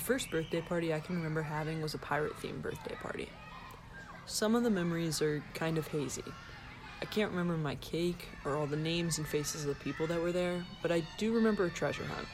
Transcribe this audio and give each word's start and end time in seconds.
The 0.00 0.06
first 0.06 0.30
birthday 0.30 0.62
party 0.62 0.94
I 0.94 1.00
can 1.00 1.16
remember 1.16 1.42
having 1.42 1.82
was 1.82 1.92
a 1.92 1.98
pirate 1.98 2.32
themed 2.38 2.62
birthday 2.62 2.94
party. 3.02 3.28
Some 4.24 4.54
of 4.54 4.62
the 4.62 4.70
memories 4.70 5.20
are 5.20 5.44
kind 5.52 5.76
of 5.76 5.88
hazy. 5.88 6.24
I 7.02 7.04
can't 7.04 7.30
remember 7.30 7.58
my 7.58 7.74
cake 7.74 8.28
or 8.46 8.56
all 8.56 8.66
the 8.66 8.78
names 8.78 9.18
and 9.18 9.28
faces 9.28 9.66
of 9.66 9.68
the 9.68 9.84
people 9.84 10.06
that 10.06 10.22
were 10.22 10.32
there, 10.32 10.64
but 10.80 10.90
I 10.90 11.02
do 11.18 11.34
remember 11.34 11.66
a 11.66 11.70
treasure 11.70 12.04
hunt. 12.04 12.26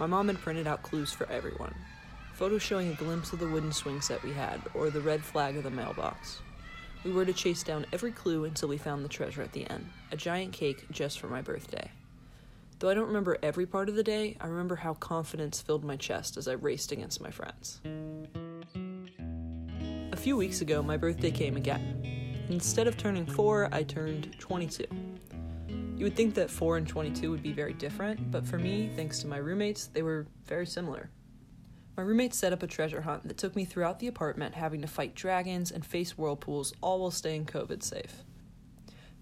My 0.00 0.06
mom 0.06 0.26
had 0.26 0.40
printed 0.40 0.66
out 0.66 0.82
clues 0.82 1.12
for 1.12 1.30
everyone 1.30 1.76
photos 2.32 2.62
showing 2.62 2.90
a 2.90 2.94
glimpse 2.94 3.32
of 3.32 3.38
the 3.38 3.48
wooden 3.48 3.72
swing 3.72 4.00
set 4.00 4.20
we 4.24 4.32
had, 4.32 4.60
or 4.74 4.90
the 4.90 5.00
red 5.00 5.22
flag 5.22 5.56
of 5.56 5.62
the 5.62 5.70
mailbox. 5.70 6.40
We 7.04 7.12
were 7.12 7.24
to 7.24 7.32
chase 7.32 7.62
down 7.62 7.86
every 7.92 8.10
clue 8.10 8.46
until 8.46 8.68
we 8.68 8.78
found 8.78 9.04
the 9.04 9.08
treasure 9.08 9.42
at 9.42 9.52
the 9.52 9.70
end 9.70 9.88
a 10.10 10.16
giant 10.16 10.52
cake 10.52 10.86
just 10.90 11.20
for 11.20 11.28
my 11.28 11.40
birthday. 11.40 11.88
Though 12.84 12.90
I 12.90 12.94
don't 12.94 13.06
remember 13.06 13.38
every 13.42 13.64
part 13.64 13.88
of 13.88 13.94
the 13.94 14.02
day, 14.02 14.36
I 14.42 14.46
remember 14.46 14.76
how 14.76 14.92
confidence 14.92 15.58
filled 15.58 15.84
my 15.84 15.96
chest 15.96 16.36
as 16.36 16.46
I 16.46 16.52
raced 16.52 16.92
against 16.92 17.18
my 17.18 17.30
friends. 17.30 17.80
A 20.12 20.16
few 20.18 20.36
weeks 20.36 20.60
ago, 20.60 20.82
my 20.82 20.98
birthday 20.98 21.30
came 21.30 21.56
again. 21.56 22.44
Instead 22.50 22.86
of 22.86 22.98
turning 22.98 23.24
4, 23.24 23.70
I 23.72 23.84
turned 23.84 24.38
22. 24.38 24.84
You 25.96 26.04
would 26.04 26.14
think 26.14 26.34
that 26.34 26.50
4 26.50 26.76
and 26.76 26.86
22 26.86 27.30
would 27.30 27.42
be 27.42 27.52
very 27.52 27.72
different, 27.72 28.30
but 28.30 28.46
for 28.46 28.58
me, 28.58 28.90
thanks 28.94 29.18
to 29.20 29.28
my 29.28 29.38
roommates, 29.38 29.86
they 29.86 30.02
were 30.02 30.26
very 30.44 30.66
similar. 30.66 31.08
My 31.96 32.02
roommates 32.02 32.36
set 32.36 32.52
up 32.52 32.62
a 32.62 32.66
treasure 32.66 33.00
hunt 33.00 33.26
that 33.26 33.38
took 33.38 33.56
me 33.56 33.64
throughout 33.64 33.98
the 33.98 34.08
apartment, 34.08 34.56
having 34.56 34.82
to 34.82 34.86
fight 34.86 35.14
dragons 35.14 35.72
and 35.72 35.86
face 35.86 36.18
whirlpools, 36.18 36.74
all 36.82 37.00
while 37.00 37.10
staying 37.10 37.46
COVID 37.46 37.82
safe. 37.82 38.24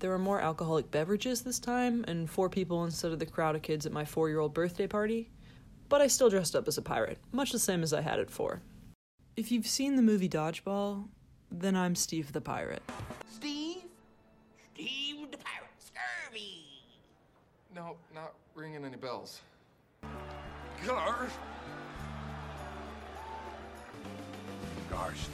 There 0.03 0.11
were 0.11 0.19
more 0.19 0.41
alcoholic 0.41 0.91
beverages 0.91 1.43
this 1.43 1.61
time, 1.61 2.05
and 2.09 2.29
four 2.29 2.49
people 2.49 2.85
instead 2.85 3.13
of 3.13 3.21
the 3.21 3.25
crowd 3.25 3.55
of 3.55 3.63
kids 3.63 3.87
at 3.87 3.93
my 3.93 4.05
four 4.05 4.29
year 4.29 4.41
old 4.41 4.53
birthday 4.53 4.89
party, 4.89 5.31
but 5.89 6.01
I 6.01 6.09
still 6.09 6.29
dressed 6.29 6.57
up 6.57 6.67
as 6.67 6.77
a 6.77 6.83
pirate, 6.83 7.19
much 7.31 7.53
the 7.53 7.59
same 7.61 7.85
as 7.85 7.93
I 7.93 8.01
had 8.01 8.19
at 8.19 8.29
four. 8.29 8.63
If 9.37 9.53
you've 9.53 9.69
seen 9.69 9.95
the 9.95 10.03
movie 10.03 10.29
Dodgeball, 10.29 11.07
then 11.53 11.77
I'm 11.77 11.95
Steve 11.95 12.33
the 12.33 12.41
Pirate. 12.41 12.83
Steve? 13.31 13.85
Steve 14.75 15.31
the 15.31 15.39
Pirate 15.39 15.71
Scurvy! 15.79 16.65
No, 17.73 17.95
not 18.13 18.35
ringing 18.57 18.85
any 18.85 18.97
bells. 18.97 19.41
Gar? 20.85 21.29
Gosh. 24.91 25.29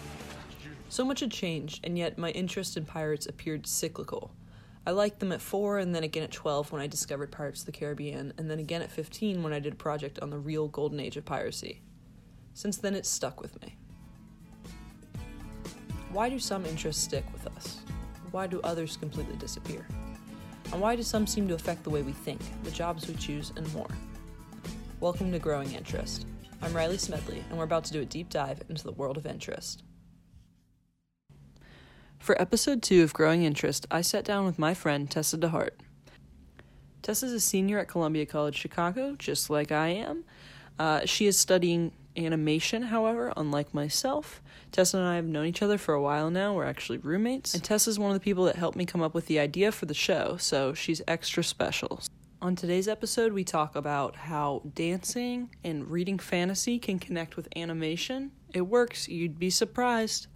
So 0.91 1.07
much 1.07 1.21
had 1.21 1.31
changed, 1.31 1.87
and 1.87 1.97
yet 1.97 2.19
my 2.19 2.33
interest 2.33 2.77
in 2.77 2.85
pirates 2.85 3.25
appeared 3.25 3.67
cyclical. 3.67 4.31
I 4.89 4.93
liked 4.93 5.21
them 5.21 5.33
at 5.33 5.43
4, 5.43 5.81
and 5.81 5.95
then 5.95 6.03
again 6.03 6.23
at 6.23 6.31
12 6.31 6.73
when 6.73 6.81
I 6.81 6.87
discovered 6.87 7.31
Pirates 7.31 7.61
of 7.61 7.67
the 7.67 7.73
Caribbean, 7.73 8.33
and 8.39 8.51
then 8.51 8.59
again 8.59 8.81
at 8.81 8.91
15 8.91 9.43
when 9.43 9.53
I 9.53 9.59
did 9.59 9.75
a 9.75 9.77
project 9.77 10.19
on 10.21 10.31
the 10.31 10.39
real 10.39 10.67
golden 10.67 10.99
age 10.99 11.19
of 11.19 11.27
piracy. 11.27 11.83
Since 12.55 12.79
then, 12.79 12.95
it's 12.95 13.11
stuck 13.11 13.39
with 13.43 13.61
me. 13.61 13.77
Why 16.11 16.31
do 16.31 16.39
some 16.39 16.65
interests 16.65 17.05
stick 17.05 17.27
with 17.35 17.47
us? 17.49 17.83
Why 18.31 18.47
do 18.47 18.63
others 18.63 18.97
completely 18.97 19.37
disappear? 19.37 19.87
And 20.73 20.81
why 20.81 20.97
do 20.97 21.03
some 21.03 21.27
seem 21.27 21.49
to 21.49 21.55
affect 21.55 21.85
the 21.85 21.91
way 21.91 22.01
we 22.01 22.13
think, 22.13 22.41
the 22.65 22.71
jobs 22.71 23.07
we 23.07 23.15
choose, 23.17 23.53
and 23.57 23.71
more? 23.75 23.91
Welcome 25.01 25.31
to 25.33 25.39
Growing 25.39 25.71
Interest. 25.75 26.25
I'm 26.63 26.73
Riley 26.73 26.97
Smedley, 26.97 27.45
and 27.51 27.59
we're 27.59 27.65
about 27.65 27.85
to 27.85 27.93
do 27.93 28.01
a 28.01 28.07
deep 28.07 28.31
dive 28.31 28.63
into 28.71 28.85
the 28.85 28.93
world 28.93 29.19
of 29.19 29.27
interest. 29.27 29.83
For 32.19 32.41
episode 32.41 32.83
two 32.83 33.03
of 33.03 33.15
Growing 33.15 33.45
Interest, 33.45 33.87
I 33.91 34.03
sat 34.03 34.25
down 34.25 34.45
with 34.45 34.59
my 34.59 34.75
friend 34.75 35.11
Tessa 35.11 35.39
DeHart. 35.39 35.71
Tessa's 37.01 37.33
a 37.33 37.41
senior 37.41 37.79
at 37.79 37.89
Columbia 37.89 38.27
College 38.27 38.57
Chicago, 38.57 39.15
just 39.17 39.49
like 39.49 39.73
I 39.73 39.89
am. 39.89 40.25
Uh, 40.79 41.07
she 41.07 41.27
is 41.27 41.39
studying 41.39 41.93
animation, 42.17 42.83
however, 42.83 43.33
unlike 43.37 43.73
myself. 43.73 44.43
Tessa 44.73 44.99
and 44.99 45.07
I 45.07 45.17
have 45.17 45.25
known 45.25 45.47
each 45.47 45.63
other 45.63 45.79
for 45.79 45.95
a 45.95 46.03
while 46.03 46.31
now. 46.31 46.55
We're 46.55 46.67
actually 46.67 46.99
roommates. 46.99 47.55
And 47.55 47.65
Tessa's 47.65 47.99
one 47.99 48.11
of 48.11 48.15
the 48.15 48.25
people 48.25 48.45
that 48.45 48.57
helped 48.57 48.77
me 48.77 48.85
come 48.85 49.01
up 49.01 49.15
with 49.15 49.27
the 49.27 49.39
idea 49.39 49.73
for 49.73 49.87
the 49.87 49.95
show, 49.95 50.37
so 50.37 50.75
she's 50.75 51.01
extra 51.09 51.43
special. 51.43 52.01
On 52.43 52.55
today's 52.55 52.89
episode, 52.89 53.33
we 53.33 53.43
talk 53.43 53.75
about 53.75 54.15
how 54.15 54.63
dancing 54.75 55.51
and 55.65 55.91
reading 55.91 56.19
fantasy 56.19 56.79
can 56.79 56.99
connect 56.99 57.37
with 57.37 57.49
animation. 57.57 58.33
It 58.53 58.63
works, 58.63 59.09
you'd 59.09 59.39
be 59.39 59.51
surprised. 59.51 60.27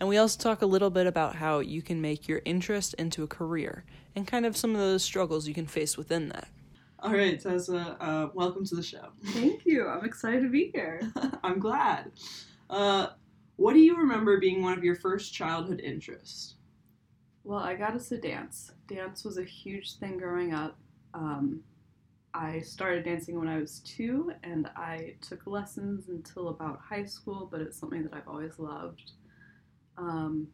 And 0.00 0.08
we 0.08 0.16
also 0.16 0.38
talk 0.40 0.62
a 0.62 0.66
little 0.66 0.88
bit 0.88 1.06
about 1.06 1.36
how 1.36 1.58
you 1.58 1.82
can 1.82 2.00
make 2.00 2.26
your 2.26 2.40
interest 2.46 2.94
into 2.94 3.22
a 3.22 3.26
career 3.26 3.84
and 4.16 4.26
kind 4.26 4.46
of 4.46 4.56
some 4.56 4.72
of 4.72 4.78
those 4.78 5.04
struggles 5.04 5.46
you 5.46 5.52
can 5.52 5.66
face 5.66 5.98
within 5.98 6.30
that. 6.30 6.48
All 7.00 7.12
right, 7.12 7.38
Tessa, 7.38 7.96
uh, 8.00 8.28
welcome 8.32 8.64
to 8.64 8.74
the 8.74 8.82
show. 8.82 9.10
Thank 9.26 9.66
you. 9.66 9.86
I'm 9.86 10.04
excited 10.06 10.42
to 10.42 10.48
be 10.48 10.70
here. 10.72 11.02
I'm 11.44 11.58
glad. 11.58 12.12
Uh, 12.70 13.08
what 13.56 13.74
do 13.74 13.80
you 13.80 13.94
remember 13.94 14.40
being 14.40 14.62
one 14.62 14.76
of 14.76 14.82
your 14.82 14.96
first 14.96 15.34
childhood 15.34 15.80
interests? 15.80 16.54
Well, 17.44 17.58
I 17.58 17.74
gotta 17.74 18.00
say 18.00 18.18
dance. 18.18 18.72
Dance 18.86 19.24
was 19.24 19.36
a 19.36 19.44
huge 19.44 19.96
thing 19.96 20.16
growing 20.16 20.54
up. 20.54 20.78
Um, 21.12 21.60
I 22.32 22.60
started 22.60 23.04
dancing 23.04 23.38
when 23.38 23.48
I 23.48 23.58
was 23.58 23.80
two, 23.80 24.32
and 24.44 24.70
I 24.76 25.14
took 25.20 25.46
lessons 25.46 26.08
until 26.08 26.48
about 26.48 26.80
high 26.80 27.04
school, 27.04 27.48
but 27.50 27.60
it's 27.60 27.78
something 27.78 28.02
that 28.04 28.14
I've 28.14 28.28
always 28.28 28.58
loved. 28.58 29.12
Um, 30.00 30.48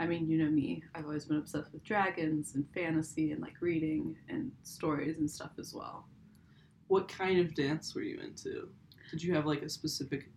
I 0.00 0.06
mean, 0.06 0.28
you 0.28 0.42
know 0.42 0.50
me. 0.50 0.82
I've 0.94 1.04
always 1.04 1.26
been 1.26 1.36
obsessed 1.36 1.72
with 1.72 1.84
dragons 1.84 2.54
and 2.54 2.66
fantasy 2.74 3.32
and 3.32 3.40
like 3.40 3.54
reading 3.60 4.16
and 4.28 4.50
stories 4.62 5.18
and 5.18 5.30
stuff 5.30 5.52
as 5.58 5.72
well. 5.72 6.06
What 6.88 7.06
kind 7.06 7.38
of 7.38 7.54
dance 7.54 7.94
were 7.94 8.02
you 8.02 8.18
into? 8.20 8.68
Did 9.10 9.22
you 9.22 9.34
have 9.34 9.46
like 9.46 9.62
a 9.62 9.68
specific 9.68 10.30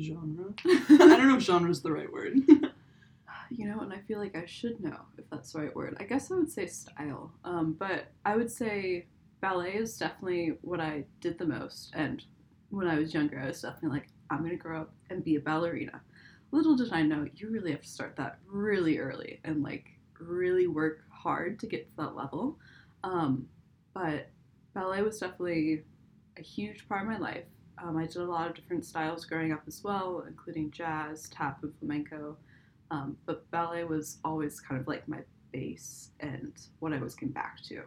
genre? 0.00 0.52
I 0.66 0.84
don't 0.88 1.28
know 1.28 1.36
if 1.36 1.42
genre 1.42 1.70
is 1.70 1.82
the 1.82 1.92
right 1.92 2.12
word. 2.12 2.36
you 3.50 3.66
know, 3.66 3.80
and 3.80 3.92
I 3.92 3.98
feel 4.06 4.18
like 4.18 4.36
I 4.36 4.44
should 4.46 4.80
know 4.80 5.00
if 5.18 5.28
that's 5.30 5.52
the 5.52 5.60
right 5.60 5.74
word. 5.74 5.96
I 5.98 6.04
guess 6.04 6.30
I 6.30 6.36
would 6.36 6.52
say 6.52 6.66
style, 6.66 7.32
um, 7.44 7.74
but 7.78 8.08
I 8.24 8.36
would 8.36 8.50
say 8.50 9.06
ballet 9.40 9.74
is 9.74 9.96
definitely 9.98 10.58
what 10.62 10.80
I 10.80 11.04
did 11.20 11.38
the 11.38 11.46
most. 11.46 11.92
And 11.94 12.22
when 12.70 12.86
I 12.86 12.98
was 12.98 13.14
younger, 13.14 13.40
I 13.40 13.46
was 13.46 13.62
definitely 13.62 13.98
like, 13.98 14.08
I'm 14.30 14.42
gonna 14.42 14.56
grow 14.56 14.82
up 14.82 14.92
and 15.10 15.24
be 15.24 15.36
a 15.36 15.40
ballerina 15.40 16.02
little 16.54 16.76
did 16.76 16.92
I 16.92 17.02
know 17.02 17.26
you 17.34 17.50
really 17.50 17.72
have 17.72 17.82
to 17.82 17.88
start 17.88 18.14
that 18.16 18.38
really 18.46 18.98
early 18.98 19.40
and 19.44 19.62
like 19.62 19.86
really 20.20 20.68
work 20.68 21.00
hard 21.10 21.58
to 21.60 21.66
get 21.66 21.86
to 21.90 21.96
that 21.96 22.14
level. 22.14 22.58
Um, 23.02 23.46
but 23.92 24.30
ballet 24.72 25.02
was 25.02 25.18
definitely 25.18 25.82
a 26.38 26.42
huge 26.42 26.88
part 26.88 27.02
of 27.02 27.08
my 27.08 27.18
life. 27.18 27.44
Um, 27.82 27.96
I 27.96 28.06
did 28.06 28.16
a 28.16 28.24
lot 28.24 28.48
of 28.48 28.54
different 28.54 28.84
styles 28.84 29.24
growing 29.24 29.52
up 29.52 29.62
as 29.66 29.82
well, 29.82 30.24
including 30.28 30.70
jazz, 30.70 31.28
tap, 31.28 31.58
and 31.62 31.74
flamenco. 31.78 32.36
Um, 32.90 33.16
but 33.26 33.50
ballet 33.50 33.84
was 33.84 34.18
always 34.24 34.60
kind 34.60 34.80
of 34.80 34.86
like 34.86 35.08
my 35.08 35.18
base 35.52 36.10
and 36.20 36.52
what 36.78 36.92
I 36.92 36.98
was 36.98 37.14
getting 37.14 37.32
back 37.32 37.62
to. 37.64 37.82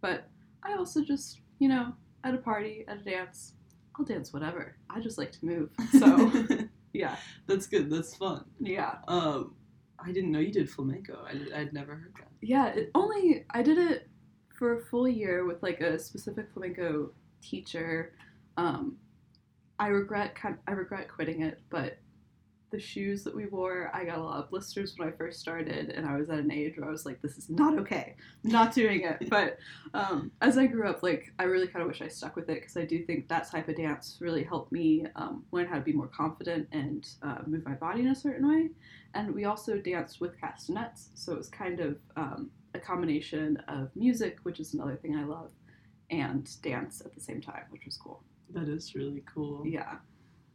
But 0.00 0.24
I 0.64 0.74
also 0.74 1.04
just, 1.04 1.40
you 1.60 1.68
know, 1.68 1.92
at 2.24 2.34
a 2.34 2.38
party, 2.38 2.84
at 2.88 2.98
a 2.98 3.04
dance, 3.04 3.52
I'll 3.96 4.04
dance 4.04 4.32
whatever. 4.32 4.76
I 4.88 5.00
just 5.00 5.16
like 5.16 5.30
to 5.32 5.46
move. 5.46 5.70
So 5.92 6.30
Yeah. 6.92 7.16
That's 7.46 7.66
good. 7.66 7.90
That's 7.90 8.16
fun. 8.16 8.44
Yeah. 8.60 8.96
Um, 9.08 9.54
I 9.98 10.12
didn't 10.12 10.32
know 10.32 10.38
you 10.38 10.52
did 10.52 10.70
flamenco. 10.70 11.24
I 11.26 11.60
I'd 11.60 11.72
never 11.72 11.94
heard 11.94 12.14
that. 12.18 12.28
Yeah. 12.40 12.68
It 12.68 12.90
only 12.94 13.44
I 13.50 13.62
did 13.62 13.78
it 13.78 14.08
for 14.48 14.78
a 14.78 14.80
full 14.80 15.08
year 15.08 15.44
with 15.46 15.62
like 15.62 15.80
a 15.80 15.98
specific 15.98 16.48
flamenco 16.52 17.12
teacher. 17.42 18.14
Um, 18.56 18.96
I 19.78 19.88
regret 19.88 20.34
kind 20.34 20.58
I 20.66 20.72
regret 20.72 21.08
quitting 21.08 21.42
it, 21.42 21.60
but 21.70 21.98
the 22.70 22.80
shoes 22.80 23.24
that 23.24 23.34
we 23.34 23.46
wore, 23.46 23.90
I 23.94 24.04
got 24.04 24.18
a 24.18 24.22
lot 24.22 24.42
of 24.42 24.50
blisters 24.50 24.94
when 24.96 25.08
I 25.08 25.12
first 25.12 25.40
started, 25.40 25.90
and 25.90 26.06
I 26.06 26.16
was 26.16 26.30
at 26.30 26.38
an 26.38 26.50
age 26.50 26.76
where 26.76 26.88
I 26.88 26.90
was 26.90 27.04
like, 27.04 27.20
"This 27.20 27.38
is 27.38 27.50
not 27.50 27.78
okay, 27.78 28.14
I'm 28.44 28.50
not 28.50 28.74
doing 28.74 29.02
it." 29.02 29.18
But 29.30 29.58
um, 29.94 30.32
as 30.40 30.58
I 30.58 30.66
grew 30.66 30.88
up, 30.88 31.02
like 31.02 31.32
I 31.38 31.44
really 31.44 31.66
kind 31.66 31.82
of 31.82 31.88
wish 31.88 32.02
I 32.02 32.08
stuck 32.08 32.36
with 32.36 32.48
it 32.48 32.60
because 32.60 32.76
I 32.76 32.84
do 32.84 33.04
think 33.04 33.28
that 33.28 33.50
type 33.50 33.68
of 33.68 33.76
dance 33.76 34.18
really 34.20 34.42
helped 34.42 34.72
me 34.72 35.06
um, 35.16 35.44
learn 35.52 35.66
how 35.66 35.76
to 35.76 35.82
be 35.82 35.92
more 35.92 36.08
confident 36.08 36.68
and 36.72 37.08
uh, 37.22 37.38
move 37.46 37.64
my 37.64 37.74
body 37.74 38.00
in 38.00 38.08
a 38.08 38.14
certain 38.14 38.48
way. 38.48 38.70
And 39.14 39.34
we 39.34 39.44
also 39.44 39.78
danced 39.78 40.20
with 40.20 40.40
castanets, 40.40 41.10
so 41.14 41.32
it 41.32 41.38
was 41.38 41.48
kind 41.48 41.80
of 41.80 41.98
um, 42.16 42.50
a 42.74 42.78
combination 42.78 43.56
of 43.68 43.90
music, 43.94 44.38
which 44.44 44.60
is 44.60 44.74
another 44.74 44.96
thing 44.96 45.16
I 45.16 45.24
love, 45.24 45.50
and 46.10 46.48
dance 46.62 47.00
at 47.04 47.14
the 47.14 47.20
same 47.20 47.40
time, 47.40 47.64
which 47.70 47.84
was 47.84 47.96
cool. 47.96 48.22
That 48.50 48.68
is 48.68 48.94
really 48.94 49.22
cool. 49.32 49.64
Yeah 49.66 49.96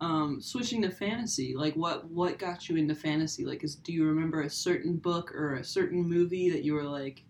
um, 0.02 0.42
switching 0.42 0.82
to 0.82 0.92
fantasy, 0.92 1.56
like 1.56 1.74
what 1.76 2.06
what 2.10 2.38
got 2.38 2.68
you 2.68 2.76
into 2.76 2.96
fantasy? 2.96 3.46
Like, 3.46 3.64
is 3.64 3.76
do 3.76 3.94
you 3.94 4.06
remember 4.06 4.42
a 4.42 4.50
certain 4.50 4.98
book 4.98 5.34
or 5.34 5.56
a 5.56 5.64
certain 5.64 6.04
movie 6.04 6.50
that 6.50 6.64
you 6.64 6.74
were 6.74 6.84
like, 6.84 7.24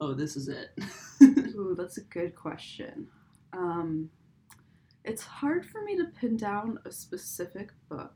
oh, 0.00 0.14
this 0.14 0.36
is 0.36 0.48
it? 0.48 0.70
Ooh, 1.22 1.74
that's 1.78 1.98
a 1.98 2.02
good 2.02 2.34
question. 2.34 3.06
Um, 3.52 4.10
it's 5.04 5.22
hard 5.22 5.64
for 5.66 5.82
me 5.82 5.96
to 5.96 6.06
pin 6.18 6.36
down 6.36 6.78
a 6.84 6.90
specific 6.90 7.70
book 7.88 8.14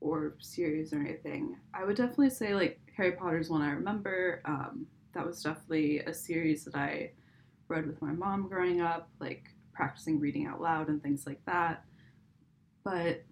or 0.00 0.34
series 0.38 0.92
or 0.92 1.00
anything. 1.00 1.56
I 1.74 1.84
would 1.84 1.96
definitely 1.96 2.30
say 2.30 2.54
like 2.54 2.80
Harry 2.96 3.12
Potter's 3.12 3.50
one 3.50 3.62
I 3.62 3.72
remember. 3.72 4.40
Um, 4.46 4.86
that 5.14 5.26
was 5.26 5.42
definitely 5.42 6.00
a 6.00 6.14
series 6.14 6.64
that 6.64 6.74
I 6.74 7.10
read 7.68 7.86
with 7.86 8.00
my 8.00 8.12
mom 8.12 8.48
growing 8.48 8.80
up, 8.80 9.10
like 9.20 9.44
practicing 9.74 10.18
reading 10.18 10.46
out 10.46 10.60
loud 10.60 10.88
and 10.88 11.02
things 11.02 11.26
like 11.26 11.44
that 11.44 11.84
but 12.84 13.22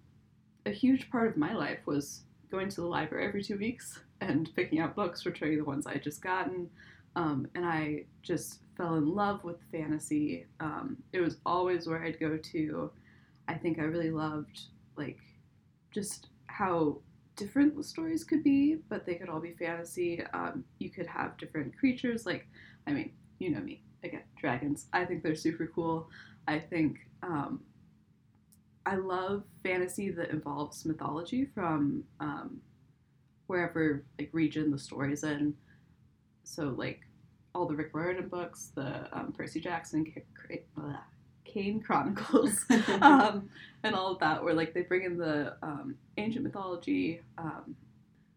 a 0.65 0.71
huge 0.71 1.09
part 1.09 1.29
of 1.29 1.37
my 1.37 1.53
life 1.53 1.79
was 1.85 2.21
going 2.49 2.69
to 2.69 2.81
the 2.81 2.87
library 2.87 3.25
every 3.25 3.43
two 3.43 3.57
weeks 3.57 3.99
and 4.19 4.53
picking 4.55 4.79
out 4.79 4.95
books, 4.95 5.25
returning 5.25 5.57
the 5.57 5.63
ones 5.63 5.87
I 5.87 5.93
had 5.93 6.03
just 6.03 6.21
gotten. 6.21 6.69
Um, 7.15 7.47
and 7.55 7.65
I 7.65 8.05
just 8.21 8.59
fell 8.77 8.95
in 8.95 9.13
love 9.13 9.43
with 9.43 9.57
fantasy. 9.71 10.45
Um, 10.59 10.97
it 11.13 11.19
was 11.19 11.37
always 11.45 11.87
where 11.87 12.03
I'd 12.03 12.19
go 12.19 12.37
to. 12.37 12.91
I 13.47 13.55
think 13.55 13.79
I 13.79 13.83
really 13.83 14.11
loved 14.11 14.61
like 14.95 15.19
just 15.91 16.27
how 16.47 16.97
different 17.35 17.75
the 17.75 17.83
stories 17.83 18.23
could 18.23 18.43
be, 18.43 18.77
but 18.89 19.05
they 19.05 19.15
could 19.15 19.29
all 19.29 19.39
be 19.39 19.53
fantasy. 19.53 20.23
Um, 20.33 20.63
you 20.79 20.89
could 20.89 21.07
have 21.07 21.37
different 21.37 21.77
creatures, 21.77 22.25
like 22.25 22.47
I 22.87 22.91
mean, 22.91 23.11
you 23.39 23.49
know 23.49 23.59
me 23.59 23.81
again, 24.03 24.23
dragons. 24.39 24.87
I 24.93 25.05
think 25.05 25.23
they're 25.23 25.35
super 25.35 25.69
cool. 25.73 26.07
I 26.47 26.59
think 26.59 26.97
um, 27.23 27.61
I 28.85 28.95
love 28.95 29.43
fantasy 29.63 30.09
that 30.11 30.29
involves 30.29 30.85
mythology 30.85 31.45
from 31.45 32.03
um, 32.19 32.61
wherever 33.47 34.03
like 34.17 34.29
region 34.33 34.71
the 34.71 34.79
story's 34.79 35.23
in. 35.23 35.53
So 36.43 36.73
like 36.77 37.01
all 37.53 37.65
the 37.65 37.75
Rick 37.75 37.91
Riordan 37.93 38.27
books, 38.27 38.71
the 38.75 39.07
um, 39.15 39.33
Percy 39.33 39.59
Jackson, 39.59 40.11
blah, 40.75 40.97
Kane 41.45 41.81
Chronicles, 41.81 42.65
um, 43.01 43.49
and 43.83 43.93
all 43.93 44.13
of 44.13 44.19
that, 44.19 44.43
where 44.43 44.53
like 44.53 44.73
they 44.73 44.81
bring 44.81 45.03
in 45.03 45.17
the 45.17 45.55
um, 45.61 45.95
ancient 46.17 46.43
mythology. 46.43 47.21
Um, 47.37 47.75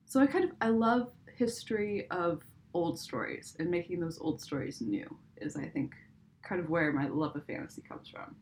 so 0.05 0.21
I 0.21 0.27
kind 0.27 0.45
of 0.45 0.51
I 0.61 0.69
love 0.69 1.11
history 1.37 2.09
of 2.11 2.43
old 2.75 2.99
stories 2.99 3.57
and 3.59 3.71
making 3.71 4.01
those 4.01 4.19
old 4.21 4.41
stories 4.41 4.81
new 4.81 5.17
is 5.37 5.57
I 5.57 5.67
think 5.67 5.95
kind 6.43 6.61
of 6.61 6.69
where 6.69 6.93
my 6.93 7.09
love 7.09 7.37
of 7.37 7.45
fantasy 7.47 7.83
comes 7.89 8.09
from. 8.09 8.35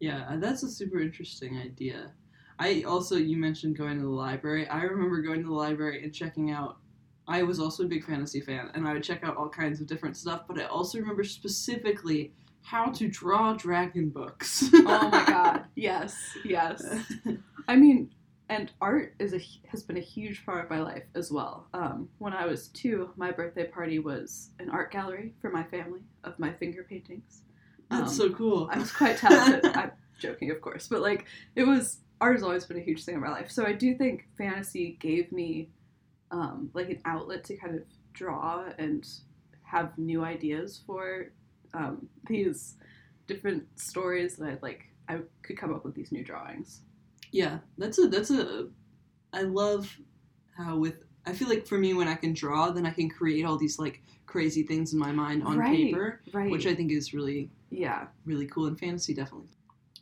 Yeah, 0.00 0.26
uh, 0.28 0.36
that's 0.36 0.62
a 0.62 0.70
super 0.70 1.00
interesting 1.00 1.58
idea. 1.58 2.12
I 2.58 2.82
also 2.82 3.16
you 3.16 3.36
mentioned 3.36 3.76
going 3.76 3.98
to 3.98 4.04
the 4.04 4.10
library. 4.10 4.66
I 4.68 4.82
remember 4.82 5.22
going 5.22 5.42
to 5.42 5.48
the 5.48 5.54
library 5.54 6.02
and 6.02 6.12
checking 6.12 6.50
out. 6.50 6.78
I 7.26 7.42
was 7.42 7.60
also 7.60 7.84
a 7.84 7.86
big 7.86 8.04
fantasy 8.04 8.40
fan, 8.40 8.70
and 8.74 8.88
I 8.88 8.94
would 8.94 9.04
check 9.04 9.22
out 9.22 9.36
all 9.36 9.48
kinds 9.48 9.80
of 9.80 9.86
different 9.86 10.16
stuff. 10.16 10.42
But 10.48 10.58
I 10.58 10.64
also 10.64 10.98
remember 10.98 11.24
specifically 11.24 12.32
how 12.62 12.90
to 12.92 13.08
draw 13.08 13.54
dragon 13.54 14.08
books. 14.10 14.70
oh 14.72 15.08
my 15.10 15.24
god, 15.28 15.64
yes, 15.74 16.16
yes. 16.44 16.84
I 17.68 17.76
mean, 17.76 18.10
and 18.48 18.72
art 18.80 19.14
is 19.18 19.34
a 19.34 19.40
has 19.68 19.82
been 19.82 19.98
a 19.98 20.00
huge 20.00 20.44
part 20.44 20.64
of 20.64 20.70
my 20.70 20.80
life 20.80 21.04
as 21.14 21.30
well. 21.30 21.66
Um, 21.74 22.08
when 22.18 22.32
I 22.32 22.46
was 22.46 22.68
two, 22.68 23.10
my 23.16 23.30
birthday 23.30 23.66
party 23.66 23.98
was 23.98 24.50
an 24.58 24.70
art 24.70 24.90
gallery 24.90 25.34
for 25.40 25.50
my 25.50 25.64
family 25.64 26.00
of 26.24 26.38
my 26.38 26.52
finger 26.52 26.84
paintings. 26.88 27.42
That's 27.90 28.10
Um, 28.12 28.16
so 28.30 28.30
cool. 28.30 28.68
I 28.72 28.78
was 28.78 28.92
quite 28.92 29.16
talented. 29.16 29.64
I'm 29.76 29.92
joking, 30.18 30.50
of 30.50 30.60
course, 30.60 30.88
but 30.88 31.00
like 31.00 31.24
it 31.54 31.64
was 31.64 31.98
art 32.20 32.34
has 32.34 32.42
always 32.42 32.64
been 32.66 32.76
a 32.76 32.82
huge 32.82 33.04
thing 33.04 33.14
in 33.14 33.20
my 33.20 33.30
life. 33.30 33.50
So 33.50 33.64
I 33.64 33.72
do 33.72 33.94
think 33.94 34.26
fantasy 34.36 34.96
gave 35.00 35.30
me 35.32 35.70
um, 36.30 36.70
like 36.74 36.90
an 36.90 37.00
outlet 37.04 37.44
to 37.44 37.56
kind 37.56 37.74
of 37.76 37.82
draw 38.12 38.64
and 38.78 39.08
have 39.62 39.96
new 39.96 40.24
ideas 40.24 40.80
for 40.86 41.30
um, 41.74 42.08
these 42.26 42.76
different 43.26 43.66
stories 43.78 44.36
that 44.36 44.48
I'd 44.48 44.62
like. 44.62 44.84
I 45.08 45.20
could 45.42 45.56
come 45.56 45.72
up 45.74 45.84
with 45.86 45.94
these 45.94 46.12
new 46.12 46.22
drawings. 46.24 46.80
Yeah, 47.32 47.58
that's 47.78 47.98
a 47.98 48.08
that's 48.08 48.30
a. 48.30 48.68
I 49.32 49.42
love 49.42 49.96
how 50.56 50.76
with 50.76 50.96
I 51.24 51.32
feel 51.32 51.48
like 51.48 51.66
for 51.66 51.78
me 51.78 51.94
when 51.94 52.08
I 52.08 52.14
can 52.14 52.32
draw, 52.34 52.70
then 52.70 52.84
I 52.84 52.90
can 52.90 53.08
create 53.08 53.44
all 53.44 53.56
these 53.56 53.78
like 53.78 54.02
crazy 54.26 54.62
things 54.64 54.92
in 54.92 54.98
my 54.98 55.12
mind 55.12 55.44
on 55.44 55.56
Right, 55.58 55.70
paper, 55.76 56.20
Right. 56.32 56.50
which 56.50 56.66
I 56.66 56.74
think 56.74 56.90
is 56.92 57.14
really 57.14 57.50
yeah. 57.70 58.06
really 58.24 58.46
cool 58.46 58.66
in 58.66 58.76
fantasy 58.76 59.14
definitely. 59.14 59.48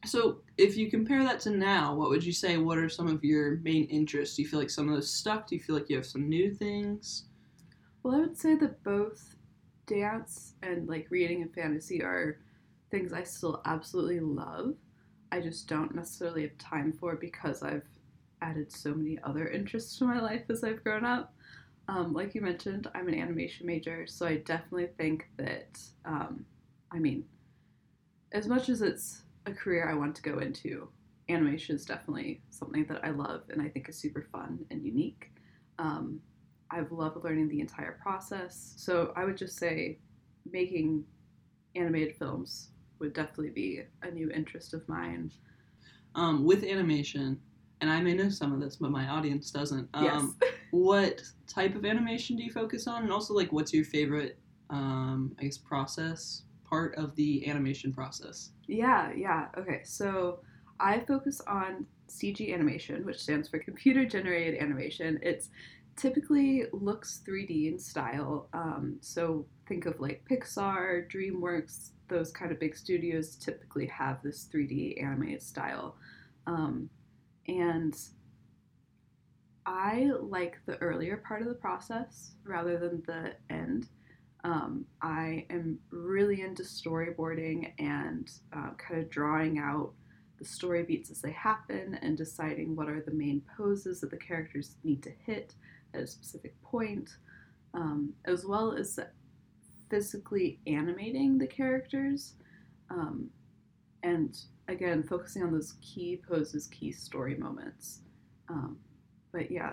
So 0.04 0.38
if 0.56 0.76
you 0.76 0.90
compare 0.90 1.24
that 1.24 1.40
to 1.40 1.50
now, 1.50 1.94
what 1.94 2.10
would 2.10 2.24
you 2.24 2.32
say? 2.32 2.58
What 2.58 2.78
are 2.78 2.88
some 2.88 3.08
of 3.08 3.24
your 3.24 3.56
main 3.56 3.86
interests? 3.86 4.36
Do 4.36 4.42
you 4.42 4.48
feel 4.48 4.60
like 4.60 4.70
some 4.70 4.88
of 4.88 4.94
those 4.94 5.10
stuck? 5.10 5.48
Do 5.48 5.56
you 5.56 5.62
feel 5.62 5.74
like 5.74 5.88
you 5.88 5.96
have 5.96 6.06
some 6.06 6.28
new 6.28 6.52
things? 6.54 7.24
Well, 8.02 8.14
I 8.14 8.20
would 8.20 8.38
say 8.38 8.54
that 8.56 8.84
both 8.84 9.34
dance 9.86 10.54
and 10.62 10.88
like 10.88 11.08
reading 11.10 11.42
and 11.42 11.52
fantasy 11.52 12.02
are 12.02 12.38
things 12.90 13.12
I 13.12 13.24
still 13.24 13.62
absolutely 13.64 14.20
love. 14.20 14.74
I 15.32 15.40
just 15.40 15.68
don't 15.68 15.94
necessarily 15.94 16.42
have 16.42 16.56
time 16.58 16.92
for 16.92 17.16
because 17.16 17.62
I've 17.62 17.88
added 18.42 18.70
so 18.70 18.94
many 18.94 19.18
other 19.24 19.48
interests 19.48 19.98
to 19.98 20.04
my 20.04 20.20
life 20.20 20.42
as 20.50 20.62
I've 20.62 20.84
grown 20.84 21.04
up. 21.04 21.34
Um, 21.88 22.12
like 22.12 22.34
you 22.34 22.40
mentioned, 22.40 22.88
I'm 22.94 23.08
an 23.08 23.14
animation 23.14 23.66
major, 23.66 24.06
so 24.06 24.26
I 24.26 24.36
definitely 24.36 24.88
think 24.98 25.28
that, 25.36 25.78
um, 26.04 26.44
I 26.92 26.98
mean, 26.98 27.24
as 28.32 28.46
much 28.46 28.68
as 28.68 28.82
it's 28.82 29.22
a 29.46 29.52
career 29.52 29.88
I 29.88 29.94
want 29.94 30.14
to 30.16 30.22
go 30.22 30.38
into, 30.38 30.88
animation 31.28 31.76
is 31.76 31.84
definitely 31.84 32.40
something 32.50 32.84
that 32.86 33.04
I 33.04 33.10
love 33.10 33.42
and 33.50 33.60
I 33.60 33.68
think 33.68 33.88
is 33.88 33.96
super 33.96 34.26
fun 34.32 34.64
and 34.70 34.84
unique. 34.84 35.32
Um, 35.78 36.20
I've 36.70 36.90
loved 36.92 37.22
learning 37.22 37.48
the 37.48 37.60
entire 37.60 37.98
process. 38.02 38.74
So 38.76 39.12
I 39.16 39.24
would 39.24 39.36
just 39.36 39.58
say 39.58 39.98
making 40.50 41.04
animated 41.74 42.16
films 42.16 42.70
would 42.98 43.12
definitely 43.12 43.50
be 43.50 43.82
a 44.02 44.10
new 44.10 44.30
interest 44.30 44.74
of 44.74 44.88
mine. 44.88 45.30
Um, 46.14 46.44
with 46.44 46.64
animation, 46.64 47.38
and 47.80 47.90
I 47.90 48.00
may 48.00 48.14
know 48.14 48.30
some 48.30 48.52
of 48.52 48.60
this, 48.60 48.76
but 48.76 48.90
my 48.90 49.06
audience 49.08 49.50
doesn't. 49.50 49.88
Um, 49.92 50.34
yes. 50.40 50.52
what 50.70 51.22
type 51.46 51.74
of 51.74 51.84
animation 51.84 52.36
do 52.36 52.42
you 52.42 52.50
focus 52.50 52.86
on, 52.86 53.02
and 53.02 53.12
also 53.12 53.34
like 53.34 53.52
what's 53.52 53.72
your 53.72 53.84
favorite, 53.84 54.38
um, 54.70 55.36
I 55.38 55.44
guess, 55.44 55.58
process 55.58 56.42
part 56.68 56.94
of 56.96 57.14
the 57.16 57.48
animation 57.48 57.92
process? 57.92 58.50
yeah, 58.66 59.12
yeah. 59.16 59.46
Okay. 59.56 59.80
So 59.84 60.40
I 60.80 61.00
focus 61.00 61.40
on 61.46 61.86
CG 62.08 62.52
animation, 62.52 63.04
which 63.04 63.20
stands 63.20 63.48
for 63.48 63.58
computer 63.58 64.04
generated 64.04 64.60
animation. 64.60 65.18
It's 65.22 65.48
typically 65.96 66.64
looks 66.72 67.22
3D 67.26 67.72
in 67.72 67.78
style. 67.78 68.48
Um, 68.52 68.98
so 69.00 69.46
think 69.66 69.86
of 69.86 69.98
like 70.00 70.24
Pixar, 70.30 71.10
DreamWorks, 71.10 71.90
those 72.08 72.30
kind 72.30 72.52
of 72.52 72.60
big 72.60 72.76
studios 72.76 73.36
typically 73.36 73.86
have 73.86 74.22
this 74.22 74.48
3D 74.52 75.02
animated 75.02 75.42
style. 75.42 75.96
Um, 76.46 76.90
and 77.48 77.96
I 79.64 80.10
like 80.20 80.58
the 80.66 80.76
earlier 80.78 81.16
part 81.16 81.42
of 81.42 81.48
the 81.48 81.54
process 81.54 82.32
rather 82.44 82.78
than 82.78 83.02
the 83.06 83.32
end. 83.50 83.88
Um, 84.46 84.86
I 85.02 85.44
am 85.50 85.80
really 85.90 86.40
into 86.40 86.62
storyboarding 86.62 87.72
and 87.80 88.30
uh, 88.56 88.70
kind 88.78 89.02
of 89.02 89.10
drawing 89.10 89.58
out 89.58 89.92
the 90.38 90.44
story 90.44 90.84
beats 90.84 91.10
as 91.10 91.20
they 91.20 91.32
happen 91.32 91.98
and 92.00 92.16
deciding 92.16 92.76
what 92.76 92.88
are 92.88 93.00
the 93.00 93.10
main 93.10 93.42
poses 93.56 94.00
that 94.00 94.10
the 94.10 94.16
characters 94.16 94.76
need 94.84 95.02
to 95.02 95.10
hit 95.26 95.54
at 95.94 96.02
a 96.02 96.06
specific 96.06 96.54
point, 96.62 97.10
um, 97.74 98.12
as 98.24 98.46
well 98.46 98.72
as 98.72 99.00
physically 99.90 100.60
animating 100.68 101.38
the 101.38 101.46
characters. 101.48 102.34
Um, 102.88 103.28
and 104.04 104.38
again, 104.68 105.02
focusing 105.02 105.42
on 105.42 105.50
those 105.50 105.74
key 105.80 106.22
poses, 106.28 106.68
key 106.68 106.92
story 106.92 107.34
moments. 107.34 108.02
Um, 108.48 108.76
but 109.32 109.50
yeah, 109.50 109.72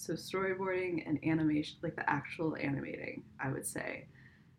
so 0.00 0.14
storyboarding 0.14 1.06
and 1.06 1.18
animation, 1.24 1.78
like 1.82 1.96
the 1.96 2.08
actual 2.10 2.56
animating, 2.56 3.22
I 3.40 3.50
would 3.50 3.66
say. 3.66 4.06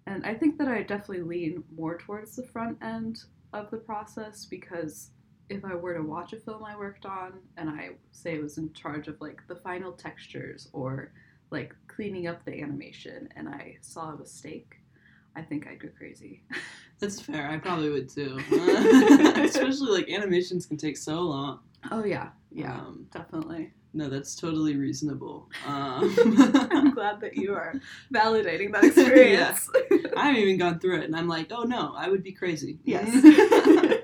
And 0.07 0.25
I 0.25 0.33
think 0.36 0.57
that 0.57 0.67
I 0.67 0.83
definitely 0.83 1.24
lean 1.24 1.63
more 1.75 1.98
towards 1.98 2.36
the 2.36 2.48
front 2.48 2.77
end 2.83 3.24
of 3.53 3.71
the 3.71 3.77
process 3.77 4.45
because 4.45 5.12
if 5.50 5.65
I 5.65 5.75
were 5.75 5.95
to 5.95 6.03
watch 6.03 6.33
a 6.33 6.38
film 6.39 6.63
I 6.63 6.77
worked 6.77 7.05
on 7.05 7.39
and 7.57 7.69
I 7.69 7.91
say 8.12 8.36
it 8.36 8.41
was 8.43 8.57
in 8.57 8.74
charge 8.74 9.07
of 9.07 9.19
like 9.21 9.41
the 9.48 9.55
final 9.57 9.91
textures 9.93 10.69
or 10.74 11.13
like 11.51 11.75
cleaning 11.88 12.27
up 12.27 12.43
the 12.45 12.62
animation 12.62 13.29
and 13.36 13.50
I 13.50 13.77
saw 13.81 14.12
a 14.12 14.17
mistake, 14.17 14.75
I 15.36 15.41
think 15.41 15.67
I'd 15.67 15.79
go 15.79 15.89
crazy. 15.98 16.43
That's 17.00 17.19
fair. 17.21 17.50
I 17.50 17.57
probably 17.57 17.89
would 17.89 18.10
too. 18.10 18.45
Especially 19.43 19.91
like 19.91 20.10
animations 20.10 20.65
can 20.65 20.77
take 20.77 20.98
so 20.98 21.21
long. 21.21 21.60
Oh 21.91 22.03
yeah, 22.03 22.29
yeah, 22.51 22.79
Um, 22.79 23.07
definitely. 23.12 23.74
No, 23.93 24.10
that's 24.10 24.36
totally 24.36 24.75
reasonable. 24.75 25.50
Um, 25.65 26.15
I'm 26.71 26.91
glad 26.91 27.21
that 27.21 27.36
you 27.38 27.53
are 27.53 27.74
validating 28.13 28.71
that 28.74 28.83
experience. 28.83 29.69
I 30.17 30.27
haven't 30.27 30.41
even 30.41 30.57
gone 30.57 30.79
through 30.79 31.00
it, 31.00 31.03
and 31.05 31.15
I'm 31.15 31.27
like, 31.27 31.48
oh 31.51 31.63
no, 31.63 31.93
I 31.95 32.10
would 32.10 32.24
be 32.24 32.31
crazy. 32.31 32.79
Yes. 32.83 33.10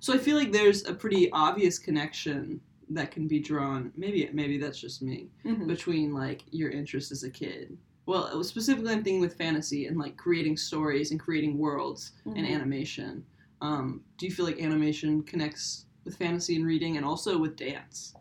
so 0.00 0.14
I 0.14 0.18
feel 0.18 0.36
like 0.36 0.52
there's 0.52 0.86
a 0.86 0.94
pretty 0.94 1.30
obvious 1.32 1.78
connection 1.78 2.60
that 2.90 3.10
can 3.10 3.26
be 3.28 3.38
drawn. 3.40 3.92
Maybe 3.96 4.28
maybe 4.32 4.58
that's 4.58 4.80
just 4.80 5.02
me 5.02 5.28
Mhm. 5.44 5.66
between 5.66 6.12
like 6.14 6.42
your 6.50 6.70
interest 6.70 7.12
as 7.12 7.22
a 7.24 7.30
kid. 7.30 7.76
Well, 8.06 8.42
specifically, 8.42 8.92
I'm 8.92 9.04
thinking 9.04 9.20
with 9.20 9.36
fantasy 9.36 9.86
and 9.86 9.96
like 9.98 10.16
creating 10.16 10.56
stories 10.56 11.10
and 11.10 11.20
creating 11.20 11.58
worlds 11.58 12.12
and 12.24 12.36
Mhm. 12.46 12.54
animation. 12.54 13.24
Um, 13.60 14.02
do 14.18 14.26
you 14.26 14.32
feel 14.32 14.46
like 14.46 14.60
animation 14.60 15.22
connects 15.22 15.84
with 16.04 16.16
fantasy 16.16 16.56
and 16.56 16.64
reading, 16.66 16.96
and 16.96 17.04
also 17.04 17.38
with 17.38 17.56
dance? 17.56 18.14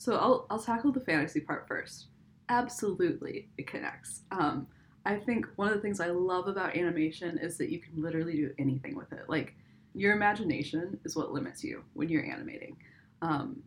So 0.00 0.14
I'll 0.16 0.46
I'll 0.48 0.58
tackle 0.58 0.92
the 0.92 1.00
fantasy 1.00 1.40
part 1.40 1.68
first. 1.68 2.06
Absolutely, 2.48 3.50
it 3.58 3.66
connects. 3.66 4.22
Um, 4.30 4.66
I 5.04 5.16
think 5.16 5.46
one 5.56 5.68
of 5.68 5.74
the 5.74 5.80
things 5.82 6.00
I 6.00 6.06
love 6.06 6.48
about 6.48 6.74
animation 6.74 7.36
is 7.36 7.58
that 7.58 7.68
you 7.68 7.80
can 7.80 8.00
literally 8.02 8.32
do 8.32 8.50
anything 8.58 8.96
with 8.96 9.12
it. 9.12 9.28
Like 9.28 9.54
your 9.94 10.14
imagination 10.14 10.98
is 11.04 11.16
what 11.16 11.32
limits 11.32 11.62
you 11.62 11.84
when 11.92 12.08
you're 12.08 12.24
animating. 12.24 12.78
Um, 13.20 13.62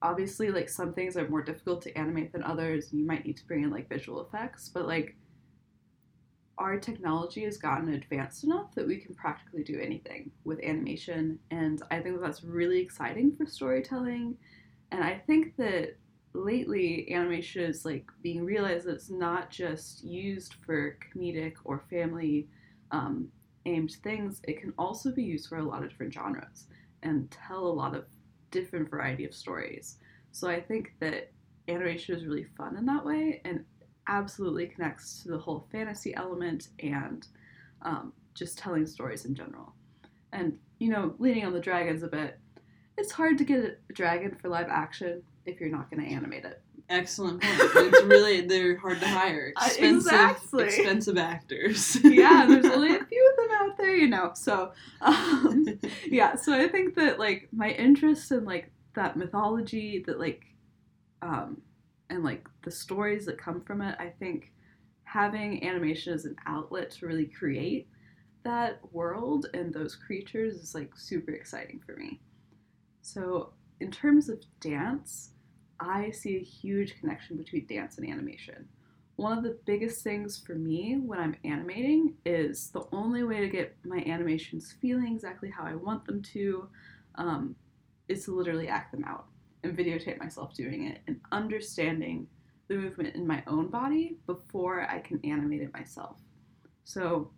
obviously, 0.00 0.50
like 0.50 0.70
some 0.70 0.94
things 0.94 1.18
are 1.18 1.28
more 1.28 1.42
difficult 1.42 1.82
to 1.82 1.98
animate 1.98 2.32
than 2.32 2.42
others, 2.42 2.90
you 2.90 3.04
might 3.04 3.26
need 3.26 3.36
to 3.36 3.46
bring 3.46 3.62
in 3.62 3.70
like 3.70 3.90
visual 3.90 4.22
effects, 4.22 4.70
but 4.70 4.86
like 4.86 5.16
our 6.56 6.78
technology 6.78 7.44
has 7.44 7.58
gotten 7.58 7.92
advanced 7.92 8.44
enough 8.44 8.74
that 8.74 8.86
we 8.86 8.96
can 8.96 9.14
practically 9.14 9.64
do 9.64 9.78
anything 9.78 10.30
with 10.44 10.64
animation, 10.64 11.38
and 11.50 11.82
I 11.90 12.00
think 12.00 12.22
that's 12.22 12.42
really 12.42 12.80
exciting 12.80 13.36
for 13.36 13.44
storytelling. 13.44 14.38
And 14.90 15.04
I 15.04 15.22
think 15.26 15.56
that 15.56 15.96
lately 16.32 17.12
animation 17.12 17.62
is 17.62 17.84
like 17.84 18.06
being 18.22 18.44
realized 18.44 18.86
that 18.86 18.94
it's 18.94 19.10
not 19.10 19.50
just 19.50 20.04
used 20.04 20.54
for 20.64 20.96
comedic 21.14 21.54
or 21.64 21.84
family 21.90 22.48
um, 22.90 23.28
aimed 23.66 23.92
things. 24.02 24.40
It 24.44 24.60
can 24.60 24.72
also 24.78 25.12
be 25.12 25.22
used 25.22 25.48
for 25.48 25.58
a 25.58 25.64
lot 25.64 25.82
of 25.82 25.90
different 25.90 26.12
genres 26.12 26.66
and 27.02 27.30
tell 27.30 27.66
a 27.66 27.68
lot 27.68 27.94
of 27.94 28.04
different 28.50 28.90
variety 28.90 29.24
of 29.24 29.34
stories. 29.34 29.98
So 30.32 30.48
i 30.48 30.60
think 30.60 30.92
that 31.00 31.32
animation 31.68 32.16
is 32.16 32.24
really 32.24 32.46
fun 32.56 32.76
in 32.76 32.86
that 32.86 33.04
way 33.04 33.40
and 33.44 33.64
absolutely 34.08 34.66
connects 34.66 35.22
to 35.22 35.28
the 35.28 35.38
whole 35.38 35.68
fantasy 35.70 36.14
element 36.14 36.68
and 36.80 37.26
um, 37.82 38.12
just 38.34 38.58
telling 38.58 38.86
stories 38.86 39.24
in 39.24 39.34
general. 39.34 39.72
And 40.32 40.58
you 40.80 40.90
know 40.90 41.14
leaning 41.18 41.44
on 41.44 41.52
the 41.52 41.60
dragons 41.60 42.02
a 42.02 42.08
bit 42.08 42.39
it's 43.00 43.12
hard 43.12 43.38
to 43.38 43.44
get 43.44 43.80
a 43.88 43.92
dragon 43.92 44.36
for 44.40 44.48
live 44.48 44.68
action 44.68 45.22
if 45.46 45.58
you're 45.60 45.70
not 45.70 45.90
going 45.90 46.02
to 46.02 46.08
animate 46.08 46.44
it. 46.44 46.62
Excellent 46.88 47.40
point. 47.40 47.54
it's 47.60 48.02
really 48.02 48.40
they're 48.42 48.76
hard 48.76 49.00
to 49.00 49.08
hire. 49.08 49.52
Uh, 49.56 49.66
Expensive, 49.66 50.12
exactly. 50.12 50.64
expensive 50.64 51.18
actors. 51.18 51.96
yeah, 52.04 52.46
there's 52.46 52.66
only 52.66 52.96
a 52.96 53.04
few 53.04 53.30
of 53.30 53.36
them 53.36 53.56
out 53.60 53.76
there, 53.78 53.94
you 53.96 54.08
know. 54.08 54.32
So, 54.34 54.72
um, 55.00 55.66
yeah. 56.06 56.34
So 56.34 56.52
I 56.52 56.68
think 56.68 56.94
that 56.96 57.18
like 57.18 57.48
my 57.52 57.70
interest 57.70 58.30
in 58.32 58.44
like 58.44 58.70
that 58.94 59.16
mythology, 59.16 60.02
that 60.06 60.18
like, 60.18 60.44
um, 61.22 61.62
and 62.10 62.24
like 62.24 62.48
the 62.64 62.70
stories 62.70 63.24
that 63.26 63.38
come 63.38 63.60
from 63.60 63.82
it, 63.82 63.96
I 64.00 64.08
think 64.18 64.52
having 65.04 65.64
animation 65.64 66.12
as 66.12 66.24
an 66.24 66.36
outlet 66.46 66.90
to 66.92 67.06
really 67.06 67.26
create 67.26 67.88
that 68.42 68.80
world 68.92 69.46
and 69.54 69.72
those 69.72 69.94
creatures 69.94 70.54
is 70.54 70.74
like 70.74 70.90
super 70.96 71.32
exciting 71.32 71.80
for 71.84 71.96
me. 71.96 72.20
So 73.02 73.52
in 73.80 73.90
terms 73.90 74.28
of 74.28 74.42
dance, 74.60 75.30
I 75.78 76.10
see 76.10 76.36
a 76.36 76.40
huge 76.42 76.98
connection 77.00 77.36
between 77.36 77.66
dance 77.66 77.98
and 77.98 78.08
animation. 78.08 78.68
One 79.16 79.36
of 79.36 79.44
the 79.44 79.58
biggest 79.66 80.02
things 80.02 80.38
for 80.38 80.54
me 80.54 80.96
when 80.98 81.18
I'm 81.18 81.36
animating 81.44 82.14
is 82.24 82.70
the 82.70 82.84
only 82.92 83.22
way 83.22 83.40
to 83.40 83.48
get 83.48 83.76
my 83.84 83.98
animations 84.06 84.74
feeling 84.80 85.14
exactly 85.14 85.50
how 85.50 85.64
I 85.64 85.74
want 85.74 86.06
them 86.06 86.22
to 86.22 86.68
um, 87.16 87.54
is 88.08 88.24
to 88.24 88.34
literally 88.34 88.68
act 88.68 88.92
them 88.92 89.04
out 89.04 89.26
and 89.62 89.76
videotape 89.76 90.18
myself 90.18 90.54
doing 90.54 90.86
it 90.86 91.00
and 91.06 91.20
understanding 91.32 92.26
the 92.68 92.76
movement 92.76 93.14
in 93.14 93.26
my 93.26 93.42
own 93.46 93.68
body 93.68 94.16
before 94.26 94.82
I 94.88 95.00
can 95.00 95.20
animate 95.24 95.60
it 95.60 95.72
myself. 95.72 96.16
So, 96.84 97.30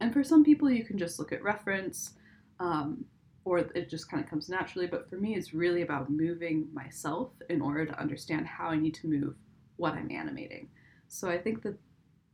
and 0.00 0.12
for 0.12 0.24
some 0.24 0.44
people, 0.44 0.70
you 0.70 0.84
can 0.84 0.98
just 0.98 1.18
look 1.18 1.32
at 1.32 1.42
reference. 1.42 2.14
Um, 2.58 3.04
or 3.46 3.60
it 3.60 3.88
just 3.88 4.10
kind 4.10 4.22
of 4.22 4.28
comes 4.28 4.48
naturally. 4.48 4.88
But 4.88 5.08
for 5.08 5.16
me, 5.16 5.36
it's 5.36 5.54
really 5.54 5.82
about 5.82 6.10
moving 6.10 6.68
myself 6.74 7.30
in 7.48 7.62
order 7.62 7.86
to 7.86 7.98
understand 7.98 8.44
how 8.44 8.66
I 8.66 8.76
need 8.76 8.94
to 8.94 9.06
move 9.06 9.36
what 9.76 9.94
I'm 9.94 10.10
animating. 10.10 10.68
So 11.06 11.30
I 11.30 11.38
think 11.38 11.62
that 11.62 11.78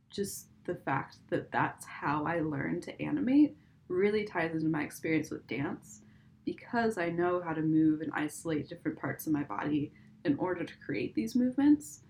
just 0.08 0.46
the 0.64 0.74
fact 0.74 1.16
that 1.28 1.52
that's 1.52 1.84
how 1.84 2.24
I 2.24 2.40
learned 2.40 2.82
to 2.84 3.02
animate 3.02 3.54
really 3.88 4.24
ties 4.24 4.54
into 4.54 4.68
my 4.68 4.84
experience 4.84 5.30
with 5.30 5.46
dance 5.46 6.00
because 6.46 6.96
I 6.96 7.10
know 7.10 7.42
how 7.42 7.52
to 7.52 7.60
move 7.60 8.00
and 8.00 8.10
isolate 8.14 8.70
different 8.70 8.98
parts 8.98 9.26
of 9.26 9.34
my 9.34 9.42
body 9.42 9.92
in 10.24 10.36
order 10.38 10.64
to 10.64 10.74
create 10.84 11.14
these 11.14 11.36
movements. 11.36 12.00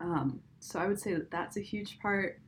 Um, 0.00 0.40
so 0.58 0.80
I 0.80 0.86
would 0.86 0.98
say 0.98 1.12
that 1.12 1.30
that's 1.30 1.58
a 1.58 1.60
huge 1.60 1.98
part. 1.98 2.40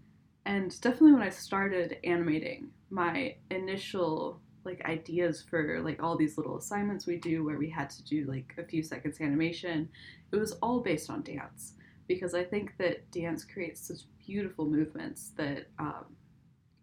And 0.46 0.80
definitely 0.80 1.12
when 1.12 1.22
I 1.22 1.28
started 1.28 1.98
animating, 2.04 2.70
my 2.88 3.36
initial 3.50 4.40
like 4.64 4.84
ideas 4.84 5.42
for 5.42 5.80
like 5.82 6.02
all 6.02 6.16
these 6.16 6.36
little 6.36 6.58
assignments 6.58 7.06
we 7.06 7.16
do 7.16 7.44
where 7.44 7.58
we 7.58 7.70
had 7.70 7.90
to 7.90 8.04
do 8.04 8.24
like 8.26 8.54
a 8.58 8.64
few 8.64 8.82
seconds 8.82 9.20
animation. 9.20 9.88
It 10.32 10.36
was 10.36 10.52
all 10.62 10.80
based 10.80 11.10
on 11.10 11.22
dance 11.22 11.74
because 12.06 12.34
i 12.34 12.42
think 12.42 12.76
that 12.78 13.10
dance 13.10 13.44
creates 13.44 13.88
such 13.88 14.00
beautiful 14.24 14.66
movements 14.66 15.32
that 15.36 15.66
um, 15.78 16.04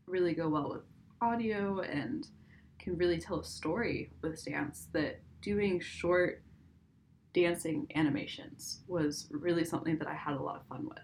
really 0.08 0.34
go 0.34 0.50
well 0.50 0.70
with 0.70 0.82
audio 1.22 1.80
and 1.82 2.28
can 2.80 2.98
really 2.98 3.20
tell 3.20 3.40
a 3.40 3.46
story 3.46 4.12
with 4.22 4.44
dance 4.46 4.88
that 4.92 5.20
doing 5.42 5.80
short 5.80 6.42
dancing 7.34 7.88
animations 7.96 8.82
was 8.88 9.28
really 9.32 9.64
something 9.64 9.98
that 9.98 10.08
i 10.08 10.14
had 10.14 10.36
a 10.36 10.42
lot 10.42 10.56
of 10.56 10.66
fun 10.68 10.88
with 10.88 10.98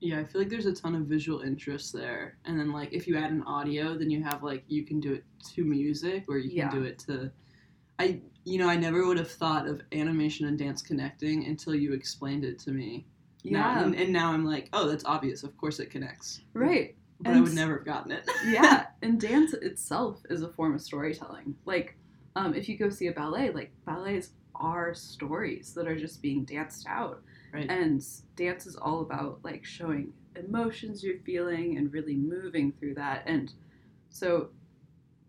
Yeah, 0.00 0.20
I 0.20 0.24
feel 0.24 0.40
like 0.40 0.50
there's 0.50 0.66
a 0.66 0.74
ton 0.74 0.94
of 0.94 1.02
visual 1.02 1.40
interest 1.40 1.92
there. 1.92 2.36
And 2.44 2.58
then 2.58 2.72
like 2.72 2.92
if 2.92 3.08
you 3.08 3.16
add 3.16 3.30
an 3.32 3.42
audio, 3.42 3.96
then 3.98 4.10
you 4.10 4.22
have 4.22 4.42
like 4.42 4.62
you 4.68 4.84
can 4.84 5.00
do 5.00 5.12
it 5.14 5.24
to 5.54 5.64
music 5.64 6.24
or 6.28 6.38
you 6.38 6.48
can 6.50 6.58
Yeah. 6.58 6.70
do 6.70 6.82
it 6.84 6.98
to 7.00 7.30
I 7.98 8.20
you 8.44 8.58
know, 8.58 8.68
I 8.68 8.76
never 8.76 9.06
would 9.06 9.18
have 9.18 9.30
thought 9.30 9.66
of 9.66 9.82
animation 9.92 10.46
and 10.46 10.56
dance 10.58 10.80
connecting 10.82 11.44
until 11.46 11.74
you 11.74 11.92
explained 11.92 12.44
it 12.44 12.58
to 12.60 12.70
me. 12.70 13.06
Now- 13.44 13.74
yeah 13.74 13.82
and, 13.84 13.94
and 13.94 14.12
now 14.12 14.32
I'm 14.32 14.44
like, 14.44 14.68
oh, 14.72 14.88
that's 14.88 15.04
obvious. 15.04 15.42
Of 15.42 15.56
course 15.56 15.80
it 15.80 15.90
connects. 15.90 16.42
right 16.54 16.94
But 17.20 17.34
I 17.34 17.40
would 17.40 17.54
never 17.54 17.76
have 17.78 17.84
gotten 17.84 18.12
it. 18.12 18.28
yeah, 18.46 18.86
and 19.02 19.20
dance 19.20 19.52
itself 19.54 20.20
is 20.30 20.42
a 20.42 20.48
form 20.48 20.74
of 20.74 20.80
storytelling. 20.80 21.56
Like, 21.64 21.96
um, 22.36 22.54
if 22.54 22.68
you 22.68 22.78
go 22.78 22.88
see 22.88 23.08
a 23.08 23.12
ballet, 23.12 23.50
like 23.50 23.72
ballets 23.84 24.30
are 24.54 24.94
stories 24.94 25.74
that 25.74 25.86
are 25.88 25.98
just 25.98 26.22
being 26.22 26.44
danced 26.44 26.86
out, 26.88 27.22
Right. 27.52 27.70
and 27.70 28.04
dance 28.36 28.66
is 28.66 28.76
all 28.76 29.00
about 29.00 29.40
like 29.42 29.64
showing 29.64 30.12
emotions 30.36 31.02
you're 31.02 31.18
feeling 31.20 31.78
and 31.78 31.92
really 31.92 32.14
moving 32.14 32.72
through 32.72 32.94
that. 32.94 33.22
And 33.26 33.52
so, 34.10 34.50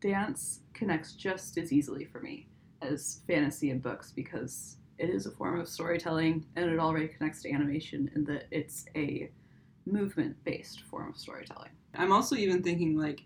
dance 0.01 0.61
connects 0.73 1.13
just 1.13 1.57
as 1.57 1.73
easily 1.73 2.05
for 2.05 2.19
me 2.21 2.47
as 2.81 3.21
fantasy 3.27 3.71
and 3.71 3.81
books 3.81 4.11
because 4.11 4.77
it 4.97 5.09
is 5.09 5.25
a 5.25 5.31
form 5.31 5.59
of 5.59 5.67
storytelling, 5.67 6.45
and 6.55 6.69
it 6.69 6.79
already 6.79 7.07
connects 7.07 7.41
to 7.43 7.51
animation 7.51 8.11
in 8.15 8.25
that 8.25 8.47
it's 8.51 8.85
a 8.95 9.31
movement-based 9.85 10.81
form 10.81 11.09
of 11.09 11.17
storytelling. 11.17 11.69
I'm 11.95 12.11
also 12.11 12.35
even 12.35 12.61
thinking 12.61 12.97
like 12.97 13.23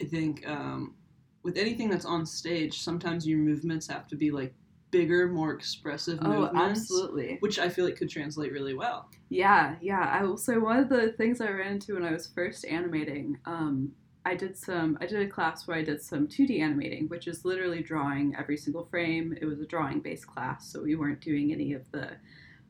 I 0.00 0.04
think 0.04 0.46
um, 0.46 0.94
with 1.42 1.56
anything 1.56 1.88
that's 1.88 2.04
on 2.04 2.26
stage, 2.26 2.80
sometimes 2.80 3.26
your 3.26 3.38
movements 3.38 3.86
have 3.86 4.06
to 4.08 4.16
be 4.16 4.30
like 4.30 4.54
bigger, 4.98 5.28
more 5.28 5.52
expressive 5.52 6.18
Oh, 6.22 6.28
movements. 6.28 6.80
absolutely. 6.80 7.36
Which 7.40 7.58
I 7.58 7.68
feel 7.68 7.84
like 7.84 7.96
could 7.96 8.08
translate 8.08 8.52
really 8.52 8.74
well. 8.74 9.10
Yeah, 9.28 9.74
yeah. 9.80 10.08
I 10.18 10.22
will 10.24 10.36
say 10.36 10.56
one 10.56 10.78
of 10.78 10.88
the 10.88 11.12
things 11.12 11.40
I 11.40 11.50
ran 11.50 11.72
into 11.72 11.94
when 11.94 12.04
I 12.04 12.12
was 12.12 12.28
first 12.28 12.64
animating, 12.64 13.38
um, 13.44 13.92
I 14.24 14.34
did 14.36 14.56
some. 14.56 14.96
I 15.00 15.06
did 15.06 15.20
a 15.20 15.28
class 15.28 15.66
where 15.66 15.76
I 15.76 15.82
did 15.82 16.00
some 16.00 16.26
2D 16.28 16.60
animating, 16.60 17.08
which 17.08 17.26
is 17.26 17.44
literally 17.44 17.82
drawing 17.82 18.34
every 18.38 18.56
single 18.56 18.86
frame. 18.86 19.36
It 19.40 19.44
was 19.44 19.60
a 19.60 19.66
drawing-based 19.66 20.26
class, 20.26 20.70
so 20.72 20.82
we 20.82 20.94
weren't 20.94 21.20
doing 21.20 21.52
any 21.52 21.74
of 21.74 21.90
the 21.90 22.10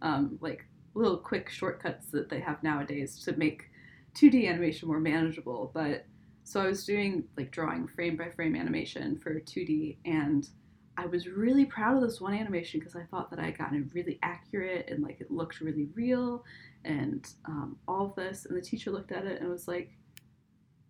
um, 0.02 0.38
like 0.40 0.64
little 0.94 1.18
quick 1.18 1.48
shortcuts 1.50 2.06
that 2.06 2.28
they 2.28 2.40
have 2.40 2.62
nowadays 2.62 3.18
to 3.24 3.36
make 3.36 3.70
2D 4.14 4.48
animation 4.48 4.88
more 4.88 4.98
manageable. 5.00 5.70
But 5.74 6.06
so 6.42 6.60
I 6.60 6.66
was 6.66 6.84
doing 6.84 7.24
like 7.36 7.50
drawing 7.52 7.86
frame 7.86 8.16
by 8.16 8.30
frame 8.30 8.56
animation 8.56 9.18
for 9.18 9.38
2D, 9.38 9.98
and 10.04 10.48
I 10.96 11.06
was 11.06 11.28
really 11.28 11.64
proud 11.64 11.96
of 11.96 12.02
this 12.02 12.20
one 12.20 12.34
animation 12.34 12.80
because 12.80 12.96
I 12.96 13.04
thought 13.10 13.30
that 13.30 13.38
I 13.38 13.46
had 13.46 13.58
gotten 13.58 13.78
it 13.78 13.94
really 13.94 14.18
accurate 14.22 14.88
and 14.88 15.02
like 15.02 15.20
it 15.20 15.30
looked 15.30 15.60
really 15.60 15.88
real 15.94 16.44
and 16.84 17.26
um, 17.46 17.76
all 17.88 18.06
of 18.06 18.14
this. 18.14 18.46
And 18.46 18.56
the 18.56 18.62
teacher 18.62 18.90
looked 18.90 19.12
at 19.12 19.24
it 19.24 19.40
and 19.40 19.50
was 19.50 19.66
like, 19.66 19.90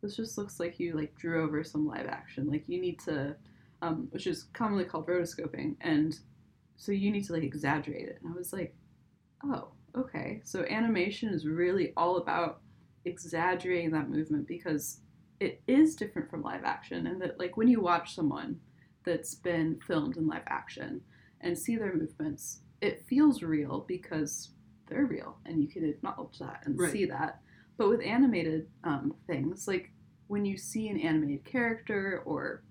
"This 0.03 0.17
just 0.17 0.37
looks 0.37 0.61
like 0.61 0.79
you 0.79 0.95
like 0.95 1.17
drew 1.17 1.43
over 1.43 1.65
some 1.65 1.87
live 1.87 2.07
action. 2.07 2.49
Like 2.51 2.65
you 2.67 2.81
need 2.81 2.99
to, 3.01 3.37
um, 3.83 4.09
which 4.11 4.27
is 4.27 4.45
commonly 4.53 4.85
called 4.85 5.07
rotoscoping, 5.07 5.77
and 5.81 6.19
so 6.77 6.93
you 6.93 7.11
need 7.11 7.25
to 7.25 7.33
like 7.33 7.43
exaggerate 7.43 8.09
it." 8.09 8.19
And 8.23 8.33
I 8.33 8.37
was 8.37 8.53
like, 8.53 8.75
"Oh, 9.45 9.69
okay." 9.97 10.43
So 10.45 10.65
animation 10.65 11.31
is 11.31 11.47
really 11.47 11.93
all 11.97 12.19
about 12.19 12.61
exaggerating 13.05 13.91
that 13.93 14.11
movement 14.11 14.47
because 14.49 15.01
it 15.41 15.63
is 15.67 15.97
different 15.97 16.31
from 16.31 16.43
live 16.43 16.65
action, 16.65 17.07
and 17.07 17.21
that 17.23 17.39
like 17.39 17.57
when 17.57 17.69
you 17.69 17.81
watch 17.81 18.15
someone 18.15 18.61
that's 19.05 19.35
been 19.35 19.79
filmed 19.87 20.17
in 20.17 20.27
live 20.27 20.43
action 20.47 21.01
and 21.41 21.59
see 21.59 21.77
their 21.77 21.95
movements, 21.95 22.61
it 22.81 23.05
feels 23.07 23.43
real 23.43 23.85
because 23.87 24.51
they're 24.89 25.07
real 25.07 25.39
and 25.47 25.61
you 25.63 25.69
can 25.69 25.85
acknowledge 25.85 26.39
that 26.39 26.63
and 26.65 26.79
Right. 26.79 26.93
see 26.93 27.05
that. 27.07 27.41
But 27.77 27.89
with 27.89 28.03
animated 28.03 28.69
um, 28.85 29.15
things, 29.27 29.67
like 29.67 29.91
when 30.29 30.45
you 30.45 30.57
see 30.57 30.89
an 30.89 30.99
animated 31.01 31.45
character 31.45 32.23
or 32.25 32.63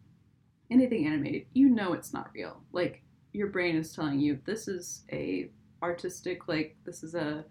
anything 0.72 1.06
animated, 1.06 1.46
you 1.54 1.70
know 1.70 1.94
it's 1.94 2.14
not 2.14 2.32
real. 2.34 2.62
Like 2.72 3.04
your 3.32 3.48
brain 3.48 3.76
is 3.76 3.94
telling 3.94 4.20
you 4.20 4.40
this 4.46 4.68
is 4.68 5.04
a 5.12 5.50
artistic, 5.82 6.48
like 6.48 6.76
this 6.86 7.04
is 7.04 7.16
a 7.16 7.44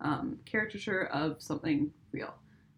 um, 0.00 0.38
caricature 0.44 1.06
of 1.06 1.42
something 1.42 1.92
real. 2.12 2.34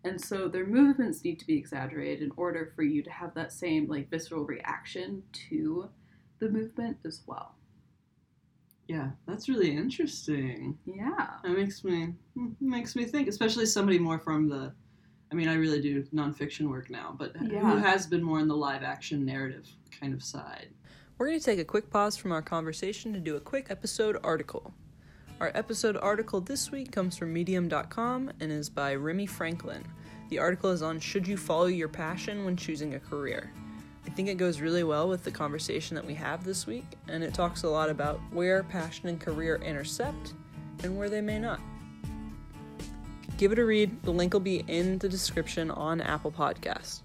And 0.06 0.20
so 0.20 0.46
their 0.46 0.66
movements 0.66 1.24
need 1.24 1.40
to 1.40 1.46
be 1.46 1.56
exaggerated 1.56 2.22
in 2.22 2.32
order 2.36 2.72
for 2.76 2.82
you 2.82 3.02
to 3.02 3.10
have 3.10 3.34
that 3.34 3.52
same 3.52 3.88
like 3.88 4.08
visceral 4.08 4.44
reaction 4.44 5.20
to 5.50 5.90
the 6.38 6.48
movement 6.48 6.98
as 7.04 7.22
well. 7.26 7.56
Yeah, 8.86 9.10
that's 9.26 9.48
really 9.48 9.76
interesting. 9.76 10.78
Yeah. 10.86 11.30
That 11.42 11.58
makes 11.58 11.82
me 11.82 12.14
makes 12.60 12.94
me 12.94 13.04
think, 13.04 13.26
especially 13.26 13.66
somebody 13.66 13.98
more 13.98 14.20
from 14.20 14.48
the. 14.48 14.72
I 15.32 15.34
mean, 15.34 15.48
I 15.48 15.54
really 15.54 15.82
do 15.82 16.04
nonfiction 16.14 16.70
work 16.70 16.88
now, 16.88 17.16
but 17.18 17.36
who 17.36 17.76
has 17.76 18.06
been 18.06 18.22
more 18.22 18.38
in 18.38 18.46
the 18.46 18.54
live 18.54 18.84
action 18.84 19.24
narrative 19.24 19.66
kind 19.90 20.14
of 20.14 20.22
side. 20.22 20.68
We're 21.18 21.26
going 21.26 21.40
to 21.40 21.44
take 21.44 21.58
a 21.58 21.64
quick 21.64 21.90
pause 21.90 22.16
from 22.16 22.30
our 22.30 22.42
conversation 22.42 23.12
to 23.12 23.18
do 23.18 23.34
a 23.34 23.40
quick 23.40 23.66
episode 23.70 24.18
article. 24.22 24.72
Our 25.38 25.52
episode 25.54 25.98
article 25.98 26.40
this 26.40 26.72
week 26.72 26.90
comes 26.90 27.18
from 27.18 27.30
Medium.com 27.30 28.32
and 28.40 28.50
is 28.50 28.70
by 28.70 28.94
Remy 28.94 29.26
Franklin. 29.26 29.84
The 30.30 30.38
article 30.38 30.70
is 30.70 30.80
on 30.80 30.98
Should 30.98 31.28
You 31.28 31.36
Follow 31.36 31.66
Your 31.66 31.88
Passion 31.88 32.46
When 32.46 32.56
Choosing 32.56 32.94
a 32.94 32.98
Career? 32.98 33.52
I 34.06 34.10
think 34.10 34.28
it 34.28 34.38
goes 34.38 34.62
really 34.62 34.82
well 34.82 35.10
with 35.10 35.24
the 35.24 35.30
conversation 35.30 35.94
that 35.94 36.06
we 36.06 36.14
have 36.14 36.42
this 36.42 36.66
week, 36.66 36.86
and 37.08 37.22
it 37.22 37.34
talks 37.34 37.64
a 37.64 37.68
lot 37.68 37.90
about 37.90 38.18
where 38.32 38.62
passion 38.62 39.10
and 39.10 39.20
career 39.20 39.56
intersect 39.56 40.32
and 40.82 40.96
where 40.96 41.10
they 41.10 41.20
may 41.20 41.38
not. 41.38 41.60
Give 43.36 43.52
it 43.52 43.58
a 43.58 43.64
read. 43.66 44.02
The 44.04 44.12
link 44.12 44.32
will 44.32 44.40
be 44.40 44.64
in 44.68 44.96
the 45.00 45.08
description 45.08 45.70
on 45.70 46.00
Apple 46.00 46.32
Podcasts. 46.32 47.02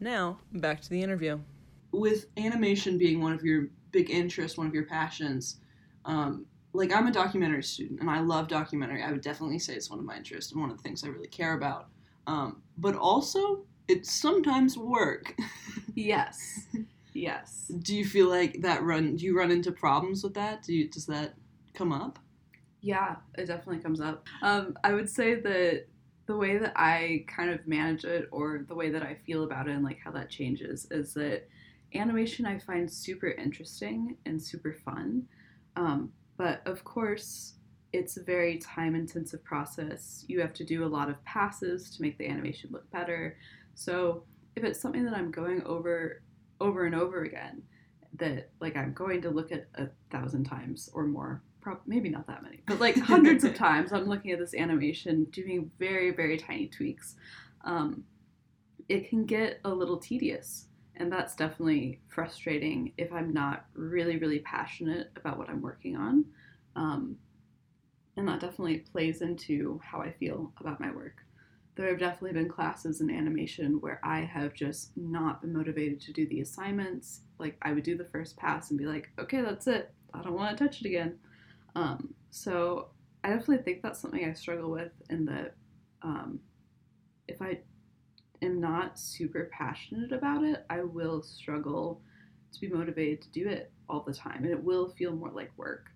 Now, 0.00 0.38
back 0.52 0.80
to 0.80 0.90
the 0.90 1.00
interview. 1.00 1.38
With 1.92 2.26
animation 2.36 2.98
being 2.98 3.20
one 3.20 3.32
of 3.32 3.44
your 3.44 3.68
big 3.92 4.10
interests, 4.10 4.58
one 4.58 4.66
of 4.66 4.74
your 4.74 4.86
passions, 4.86 5.60
um, 6.04 6.44
like 6.78 6.92
I'm 6.92 7.08
a 7.08 7.12
documentary 7.12 7.62
student 7.62 8.00
and 8.00 8.08
I 8.08 8.20
love 8.20 8.48
documentary. 8.48 9.02
I 9.02 9.10
would 9.10 9.20
definitely 9.20 9.58
say 9.58 9.74
it's 9.74 9.90
one 9.90 9.98
of 9.98 10.04
my 10.04 10.16
interests 10.16 10.52
and 10.52 10.60
one 10.60 10.70
of 10.70 10.76
the 10.76 10.82
things 10.82 11.02
I 11.02 11.08
really 11.08 11.28
care 11.28 11.54
about. 11.54 11.88
Um, 12.26 12.62
but 12.78 12.94
also, 12.94 13.64
it's 13.88 14.12
sometimes 14.12 14.78
work. 14.78 15.34
Yes. 15.94 16.68
Yes. 17.12 17.72
do 17.80 17.96
you 17.96 18.04
feel 18.04 18.28
like 18.28 18.60
that 18.62 18.84
run? 18.84 19.16
Do 19.16 19.24
you 19.24 19.36
run 19.36 19.50
into 19.50 19.72
problems 19.72 20.22
with 20.22 20.34
that? 20.34 20.62
Do 20.62 20.72
you 20.72 20.88
does 20.88 21.06
that 21.06 21.34
come 21.74 21.92
up? 21.92 22.20
Yeah, 22.80 23.16
it 23.36 23.46
definitely 23.46 23.82
comes 23.82 24.00
up. 24.00 24.24
Um, 24.42 24.76
I 24.84 24.92
would 24.92 25.10
say 25.10 25.34
that 25.40 25.86
the 26.26 26.36
way 26.36 26.58
that 26.58 26.72
I 26.76 27.24
kind 27.26 27.50
of 27.50 27.66
manage 27.66 28.04
it, 28.04 28.28
or 28.30 28.64
the 28.68 28.76
way 28.76 28.90
that 28.90 29.02
I 29.02 29.16
feel 29.26 29.42
about 29.42 29.66
it, 29.66 29.72
and 29.72 29.82
like 29.82 29.98
how 29.98 30.12
that 30.12 30.30
changes, 30.30 30.86
is 30.92 31.14
that 31.14 31.48
animation 31.96 32.46
I 32.46 32.60
find 32.60 32.88
super 32.88 33.30
interesting 33.32 34.16
and 34.24 34.40
super 34.40 34.74
fun. 34.84 35.26
Um, 35.74 36.12
but 36.38 36.62
of 36.64 36.84
course, 36.84 37.54
it's 37.92 38.16
a 38.16 38.22
very 38.22 38.58
time 38.58 38.94
intensive 38.94 39.44
process. 39.44 40.24
You 40.28 40.40
have 40.40 40.54
to 40.54 40.64
do 40.64 40.84
a 40.84 40.86
lot 40.86 41.10
of 41.10 41.22
passes 41.24 41.90
to 41.96 42.02
make 42.02 42.16
the 42.16 42.28
animation 42.28 42.70
look 42.72 42.90
better. 42.90 43.36
So 43.74 44.22
if 44.56 44.64
it's 44.64 44.80
something 44.80 45.04
that 45.04 45.14
I'm 45.14 45.30
going 45.30 45.62
over 45.64 46.22
over 46.60 46.86
and 46.86 46.94
over 46.94 47.22
again, 47.24 47.62
that 48.18 48.50
like 48.60 48.76
I'm 48.76 48.92
going 48.92 49.20
to 49.22 49.30
look 49.30 49.52
at 49.52 49.66
a 49.74 49.88
thousand 50.10 50.44
times 50.44 50.88
or 50.94 51.06
more, 51.06 51.42
prob- 51.60 51.82
maybe 51.86 52.08
not 52.08 52.26
that 52.28 52.42
many, 52.42 52.62
but 52.66 52.80
like 52.80 52.96
hundreds 52.96 53.44
of 53.44 53.54
times, 53.66 53.92
I'm 53.92 54.08
looking 54.08 54.30
at 54.30 54.38
this 54.38 54.54
animation, 54.54 55.24
doing 55.24 55.70
very 55.78 56.12
very 56.12 56.38
tiny 56.38 56.68
tweaks. 56.68 57.16
Um, 57.64 58.04
it 58.88 59.08
can 59.08 59.26
get 59.26 59.60
a 59.64 59.70
little 59.70 59.98
tedious, 59.98 60.67
and 60.98 61.10
that's 61.10 61.34
definitely 61.34 62.00
frustrating 62.08 62.92
if 62.98 63.12
I'm 63.12 63.32
not 63.32 63.66
really 63.74 64.16
really 64.18 64.40
passionate 64.40 65.10
about 65.16 65.38
what 65.38 65.48
I'm 65.48 65.62
working 65.62 65.96
on. 65.96 66.24
Um, 66.76 67.16
and 68.16 68.26
that 68.28 68.40
definitely 68.40 68.78
plays 68.78 69.22
into 69.22 69.80
how 69.84 70.00
I 70.00 70.10
feel 70.12 70.52
about 70.60 70.80
my 70.80 70.90
work 70.90 71.22
there 71.78 71.88
have 71.90 72.00
definitely 72.00 72.32
been 72.32 72.48
classes 72.48 73.00
in 73.00 73.08
animation 73.08 73.80
where 73.80 74.00
I 74.02 74.22
have 74.22 74.52
just 74.52 74.90
not 74.96 75.40
been 75.40 75.52
motivated 75.52 76.00
to 76.02 76.12
do 76.12 76.26
the 76.26 76.40
assignments. 76.40 77.20
Like 77.38 77.56
I 77.62 77.72
would 77.72 77.84
do 77.84 77.96
the 77.96 78.04
first 78.04 78.36
pass 78.36 78.70
and 78.70 78.78
be 78.78 78.84
like, 78.84 79.10
okay, 79.16 79.42
that's 79.42 79.68
it. 79.68 79.92
I 80.12 80.20
don't 80.20 80.34
want 80.34 80.58
to 80.58 80.64
touch 80.64 80.80
it 80.80 80.88
again. 80.88 81.18
Um, 81.76 82.12
so 82.30 82.88
I 83.22 83.28
definitely 83.28 83.58
think 83.58 83.82
that's 83.82 84.00
something 84.00 84.24
I 84.24 84.32
struggle 84.32 84.72
with, 84.72 84.90
in 85.08 85.24
that 85.26 85.54
um, 86.02 86.40
if 87.28 87.40
I 87.40 87.60
am 88.42 88.60
not 88.60 88.98
super 88.98 89.50
passionate 89.52 90.12
about 90.12 90.44
it, 90.44 90.64
I 90.70 90.82
will 90.82 91.22
struggle 91.22 92.00
to 92.52 92.60
be 92.60 92.68
motivated 92.68 93.22
to 93.22 93.30
do 93.30 93.48
it 93.48 93.70
all 93.88 94.00
the 94.06 94.14
time, 94.14 94.44
and 94.44 94.52
it 94.52 94.62
will 94.62 94.88
feel 94.90 95.12
more 95.14 95.30
like 95.30 95.50
work. 95.56 95.86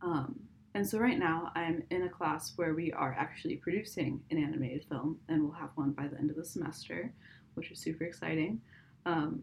Um, 0.00 0.40
and 0.74 0.88
so 0.88 0.98
right 0.98 1.18
now 1.18 1.52
I'm 1.54 1.82
in 1.90 2.04
a 2.04 2.08
class 2.08 2.52
where 2.56 2.74
we 2.74 2.92
are 2.92 3.14
actually 3.18 3.56
producing 3.56 4.20
an 4.30 4.38
animated 4.42 4.84
film, 4.88 5.18
and 5.28 5.42
we'll 5.42 5.52
have 5.52 5.70
one 5.74 5.92
by 5.92 6.08
the 6.08 6.18
end 6.18 6.30
of 6.30 6.36
the 6.36 6.44
semester, 6.44 7.12
which 7.54 7.70
is 7.70 7.78
super 7.78 8.04
exciting. 8.04 8.60
Um, 9.04 9.42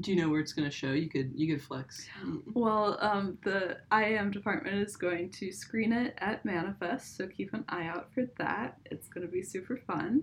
Do 0.00 0.10
you 0.10 0.16
know 0.20 0.30
where 0.30 0.40
it's 0.40 0.54
going 0.54 0.68
to 0.68 0.74
show? 0.74 0.92
You 0.92 1.08
could 1.10 1.32
you 1.34 1.52
could 1.54 1.62
flex. 1.62 2.08
well, 2.54 2.96
um, 3.00 3.36
the 3.44 3.78
IAM 3.92 4.30
department 4.30 4.76
is 4.76 4.96
going 4.96 5.30
to 5.32 5.52
screen 5.52 5.92
it 5.92 6.14
at 6.18 6.44
Manifest, 6.44 7.16
so 7.16 7.26
keep 7.26 7.52
an 7.52 7.64
eye 7.68 7.86
out 7.86 8.08
for 8.14 8.24
that. 8.38 8.78
It's 8.86 9.08
going 9.08 9.26
to 9.26 9.32
be 9.32 9.42
super 9.42 9.76
fun. 9.76 10.22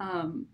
Um, 0.00 0.46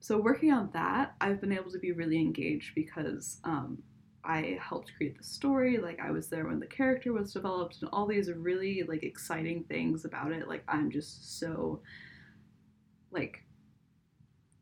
so 0.00 0.18
working 0.18 0.52
on 0.52 0.70
that, 0.72 1.14
I've 1.20 1.40
been 1.40 1.52
able 1.52 1.70
to 1.72 1.78
be 1.78 1.92
really 1.92 2.18
engaged 2.18 2.74
because 2.74 3.38
um, 3.44 3.82
I 4.24 4.58
helped 4.60 4.92
create 4.96 5.18
the 5.18 5.24
story. 5.24 5.78
Like 5.78 6.00
I 6.00 6.10
was 6.10 6.28
there 6.28 6.46
when 6.46 6.58
the 6.58 6.66
character 6.66 7.12
was 7.12 7.34
developed, 7.34 7.78
and 7.80 7.90
all 7.92 8.06
these 8.06 8.30
really 8.32 8.82
like 8.82 9.02
exciting 9.02 9.64
things 9.64 10.06
about 10.06 10.32
it. 10.32 10.48
Like 10.48 10.64
I'm 10.66 10.90
just 10.90 11.38
so 11.38 11.82
like 13.10 13.44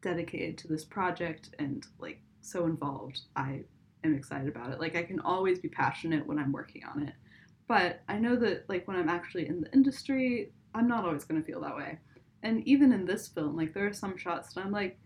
dedicated 0.03 0.59
to 0.59 0.69
this 0.69 0.85
project 0.85 1.51
and 1.61 1.87
like 2.01 2.21
so 2.41 2.65
involved. 2.67 3.21
I 3.37 3.63
am 4.03 4.15
excited 4.15 4.49
about 4.49 4.73
it. 4.73 4.81
Like 4.81 4.97
I 4.97 5.05
can 5.05 5.21
always 5.21 5.61
be 5.61 5.69
passionate 5.69 6.27
when 6.27 6.39
I'm 6.39 6.53
working 6.53 6.83
on 6.85 7.05
it. 7.05 7.15
But 7.69 8.01
I 8.09 8.19
know 8.19 8.35
that 8.37 8.69
like 8.69 8.89
when 8.89 8.97
I'm 8.97 9.09
actually 9.09 9.47
in 9.47 9.61
the 9.61 9.73
industry, 9.73 10.53
I'm 10.75 10.89
not 10.89 11.05
always 11.05 11.25
going 11.25 11.41
to 11.41 11.47
feel 11.47 11.61
that 11.61 11.77
way. 11.77 11.99
And 12.43 12.67
even 12.67 12.93
in 12.93 13.05
this 13.05 13.29
film, 13.29 13.57
like 13.57 13.75
there 13.75 13.87
are 13.87 13.93
some 13.93 14.17
shots 14.17 14.55
that 14.55 14.65
I'm 14.65 14.73
like, 14.73 14.99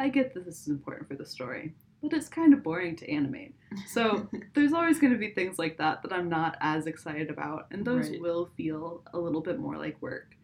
I 0.00 0.08
get 0.08 0.32
that 0.34 0.46
this 0.46 0.62
is 0.62 0.68
important 0.68 1.06
for 1.08 1.14
the 1.14 1.26
story, 1.26 1.74
but 2.02 2.14
it's 2.14 2.28
kind 2.28 2.54
of 2.54 2.62
boring 2.62 2.96
to 2.96 3.10
animate. 3.10 3.54
So 3.86 4.28
there's 4.54 4.72
always 4.72 4.98
going 4.98 5.12
to 5.12 5.18
be 5.18 5.30
things 5.30 5.58
like 5.58 5.76
that 5.76 6.02
that 6.02 6.12
I'm 6.12 6.30
not 6.30 6.56
as 6.60 6.86
excited 6.86 7.28
about, 7.28 7.66
and 7.70 7.84
those 7.84 8.08
Right. 8.08 8.20
will 8.20 8.50
feel 8.56 9.04
a 9.12 9.18
little 9.18 9.42
bit 9.42 9.58
more 9.58 9.76
like 9.76 10.00
work. 10.00 10.34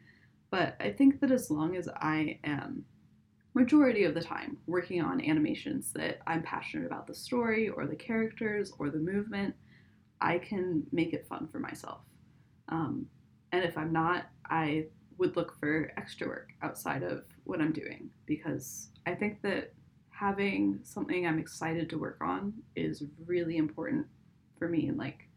But 0.51 0.77
I 0.79 0.90
think 0.90 1.21
that 1.21 1.31
as 1.31 1.51
long 1.51 1.75
as 1.75 1.88
I 1.88 2.38
am 2.45 2.85
majority 3.55 4.05
of 4.05 4.12
the 4.12 4.21
time 4.21 4.59
working 4.66 5.01
on 5.01 5.25
animations 5.25 5.90
that 5.95 6.21
I'm 6.27 6.42
passionate 6.42 6.85
about 6.87 7.07
the 7.07 7.14
story 7.14 7.71
or 7.71 7.87
the 7.87 7.97
characters 7.97 8.71
or 8.79 8.90
the 8.90 8.99
movement, 8.99 9.55
I 10.21 10.37
can 10.38 10.83
make 10.92 11.14
it 11.14 11.27
fun 11.27 11.49
for 11.51 11.59
myself. 11.59 12.01
Um, 12.69 13.07
and 13.53 13.64
if 13.64 13.79
I'm 13.79 13.92
not, 13.92 14.27
I 14.51 14.87
would 15.18 15.37
look 15.37 15.59
for 15.59 15.92
extra 15.96 16.26
work 16.26 16.50
outside 16.62 17.02
of 17.02 17.24
what 17.44 17.61
I'm 17.61 17.72
doing 17.72 18.11
because 18.26 18.88
I 19.07 19.14
think 19.14 19.40
that 19.42 19.72
having 20.11 20.81
something 20.83 21.26
I'm 21.26 21.38
excited 21.38 21.88
to 21.90 21.98
work 21.98 22.18
on 22.20 22.52
is 22.74 23.02
really 23.26 23.57
important 23.57 24.07
for 24.59 24.68
me 24.68 24.88
and 24.88 24.98
like 24.98 25.29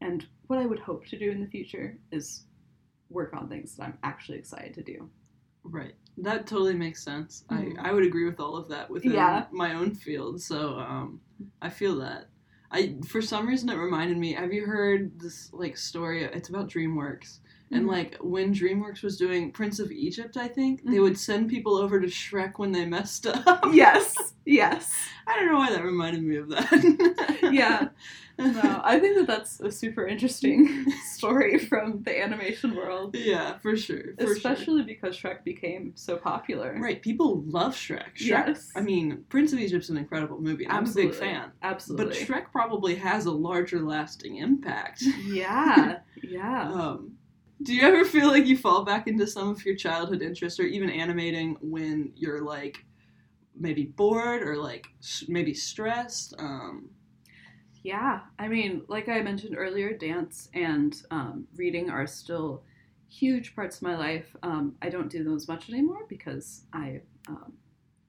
and 0.00 0.26
what 0.48 0.58
I 0.58 0.66
would 0.66 0.78
hope 0.78 1.06
to 1.06 1.18
do 1.18 1.30
in 1.30 1.40
the 1.40 1.46
future 1.46 1.96
is 2.12 2.44
work 3.08 3.34
on 3.34 3.48
things 3.48 3.76
that 3.76 3.84
I'm 3.84 3.98
actually 4.02 4.38
excited 4.38 4.74
to 4.74 4.82
do. 4.82 5.08
Right. 5.64 5.94
That 6.18 6.46
totally 6.46 6.74
makes 6.74 7.02
sense. 7.02 7.44
Mhm. 7.50 7.78
I, 7.82 7.88
I 7.90 7.92
would 7.92 8.04
agree 8.04 8.26
with 8.26 8.38
all 8.40 8.56
of 8.56 8.68
that 8.68 8.90
within 8.90 9.12
Yeah. 9.12 9.46
my 9.52 9.74
own 9.74 9.94
field. 9.94 10.40
So 10.40 10.78
um, 10.78 11.20
I 11.62 11.70
feel 11.70 11.96
that. 11.96 12.28
I 12.70 12.96
for 13.08 13.22
some 13.22 13.46
reason 13.46 13.68
it 13.68 13.76
reminded 13.76 14.18
me. 14.18 14.32
Have 14.32 14.52
you 14.52 14.66
heard 14.66 15.18
this 15.20 15.52
like 15.52 15.76
story? 15.76 16.24
It's 16.24 16.48
about 16.48 16.68
DreamWorks. 16.68 17.38
And 17.72 17.84
Mhm. 17.84 17.88
like 17.90 18.16
when 18.20 18.54
DreamWorks 18.54 19.02
was 19.02 19.16
doing 19.16 19.50
Prince 19.50 19.80
of 19.80 19.90
Egypt, 19.90 20.36
I 20.36 20.46
think 20.48 20.84
they 20.84 20.96
Mhm. 20.98 21.02
would 21.02 21.18
send 21.18 21.48
people 21.50 21.76
over 21.76 22.00
to 22.00 22.06
Shrek 22.06 22.58
when 22.58 22.72
they 22.72 22.86
messed 22.86 23.26
up. 23.26 23.64
yes, 23.72 24.34
yes. 24.44 24.92
I 25.26 25.36
don't 25.36 25.48
know 25.50 25.58
why 25.58 25.70
that 25.70 25.82
reminded 25.84 26.22
me 26.22 26.36
of 26.36 26.48
that. 26.50 27.50
Yeah. 27.52 27.88
No, 28.38 28.82
I 28.84 28.98
think 29.00 29.16
that 29.16 29.26
that's 29.26 29.60
a 29.60 29.72
super 29.72 30.06
interesting 30.06 30.90
story 31.14 31.58
from 31.58 32.02
the 32.02 32.22
animation 32.22 32.76
world, 32.76 33.16
Yeah, 33.16 33.56
for 33.60 33.78
sure. 33.78 34.12
For 34.18 34.30
especially 34.30 34.82
because 34.82 35.16
Shrek 35.16 35.42
became 35.42 35.92
so 35.94 36.18
popular. 36.18 36.76
Right. 36.78 37.00
People 37.00 37.40
love 37.46 37.74
Shrek. 37.74 38.12
Shrek. 38.14 38.26
Yes. 38.26 38.72
I 38.76 38.82
mean, 38.82 39.24
Prince 39.30 39.54
of 39.54 39.58
Egypt's 39.58 39.88
an 39.88 39.96
incredible 39.96 40.38
movie. 40.38 40.68
I'm 40.68 40.84
a 40.84 40.92
big 40.92 41.14
fan. 41.14 41.50
Absolutely. 41.62 42.08
But 42.08 42.14
Shrek 42.14 42.52
probably 42.52 42.96
has 42.96 43.24
a 43.24 43.32
larger 43.32 43.80
lasting 43.80 44.36
impact. 44.36 45.00
Yeah, 45.24 46.00
yeah. 46.22 46.70
Um, 46.70 47.12
do 47.62 47.74
you 47.74 47.82
ever 47.82 48.04
feel 48.04 48.28
like 48.28 48.46
you 48.46 48.56
fall 48.56 48.84
back 48.84 49.08
into 49.08 49.26
some 49.26 49.48
of 49.48 49.64
your 49.64 49.76
childhood 49.76 50.22
interests 50.22 50.60
or 50.60 50.64
even 50.64 50.90
animating 50.90 51.56
when 51.60 52.12
you're 52.16 52.42
like 52.42 52.84
maybe 53.56 53.84
bored 53.84 54.42
or 54.42 54.56
like 54.56 54.86
maybe 55.28 55.54
stressed? 55.54 56.34
Um, 56.38 56.90
Yeah, 57.82 58.20
I 58.38 58.48
mean, 58.48 58.82
like 58.88 59.08
I 59.08 59.20
mentioned 59.22 59.56
earlier, 59.56 59.96
dance 59.96 60.48
and 60.54 61.00
um, 61.10 61.46
reading 61.56 61.88
are 61.90 62.06
still 62.06 62.64
huge 63.08 63.54
parts 63.54 63.76
of 63.76 63.82
my 63.82 63.96
life. 63.96 64.34
Um, 64.42 64.74
I 64.82 64.88
don't 64.88 65.08
do 65.10 65.22
them 65.22 65.36
as 65.36 65.46
much 65.46 65.68
anymore 65.68 66.04
because 66.08 66.64
I 66.72 67.02
um, 67.28 67.52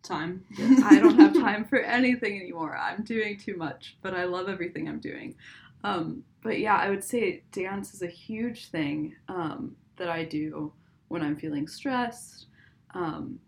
time. 0.03 0.45
I 0.81 0.99
don't 0.99 1.17
have 1.19 1.33
time 1.39 1.65
for 1.65 1.79
anything 1.79 2.39
anymore. 2.39 2.77
I'm 2.77 3.03
doing 3.03 3.37
too 3.37 3.57
much, 3.57 3.97
but 4.01 4.13
I 4.15 4.25
love 4.25 4.49
everything 4.49 4.87
I'm 4.89 4.99
doing. 4.99 5.35
Um, 5.83 6.23
but 6.41 6.59
yeah, 6.59 6.77
I 6.77 6.89
would 6.89 7.03
say 7.03 7.43
dance 7.51 7.93
is 7.93 8.01
a 8.01 8.07
huge 8.07 8.69
thing 8.69 9.15
um, 9.27 9.75
that 9.97 10.09
I 10.09 10.23
do 10.23 10.73
when 11.07 11.21
I'm 11.21 11.35
feeling 11.35 11.67
stressed. 11.67 12.47
Um, 12.93 13.39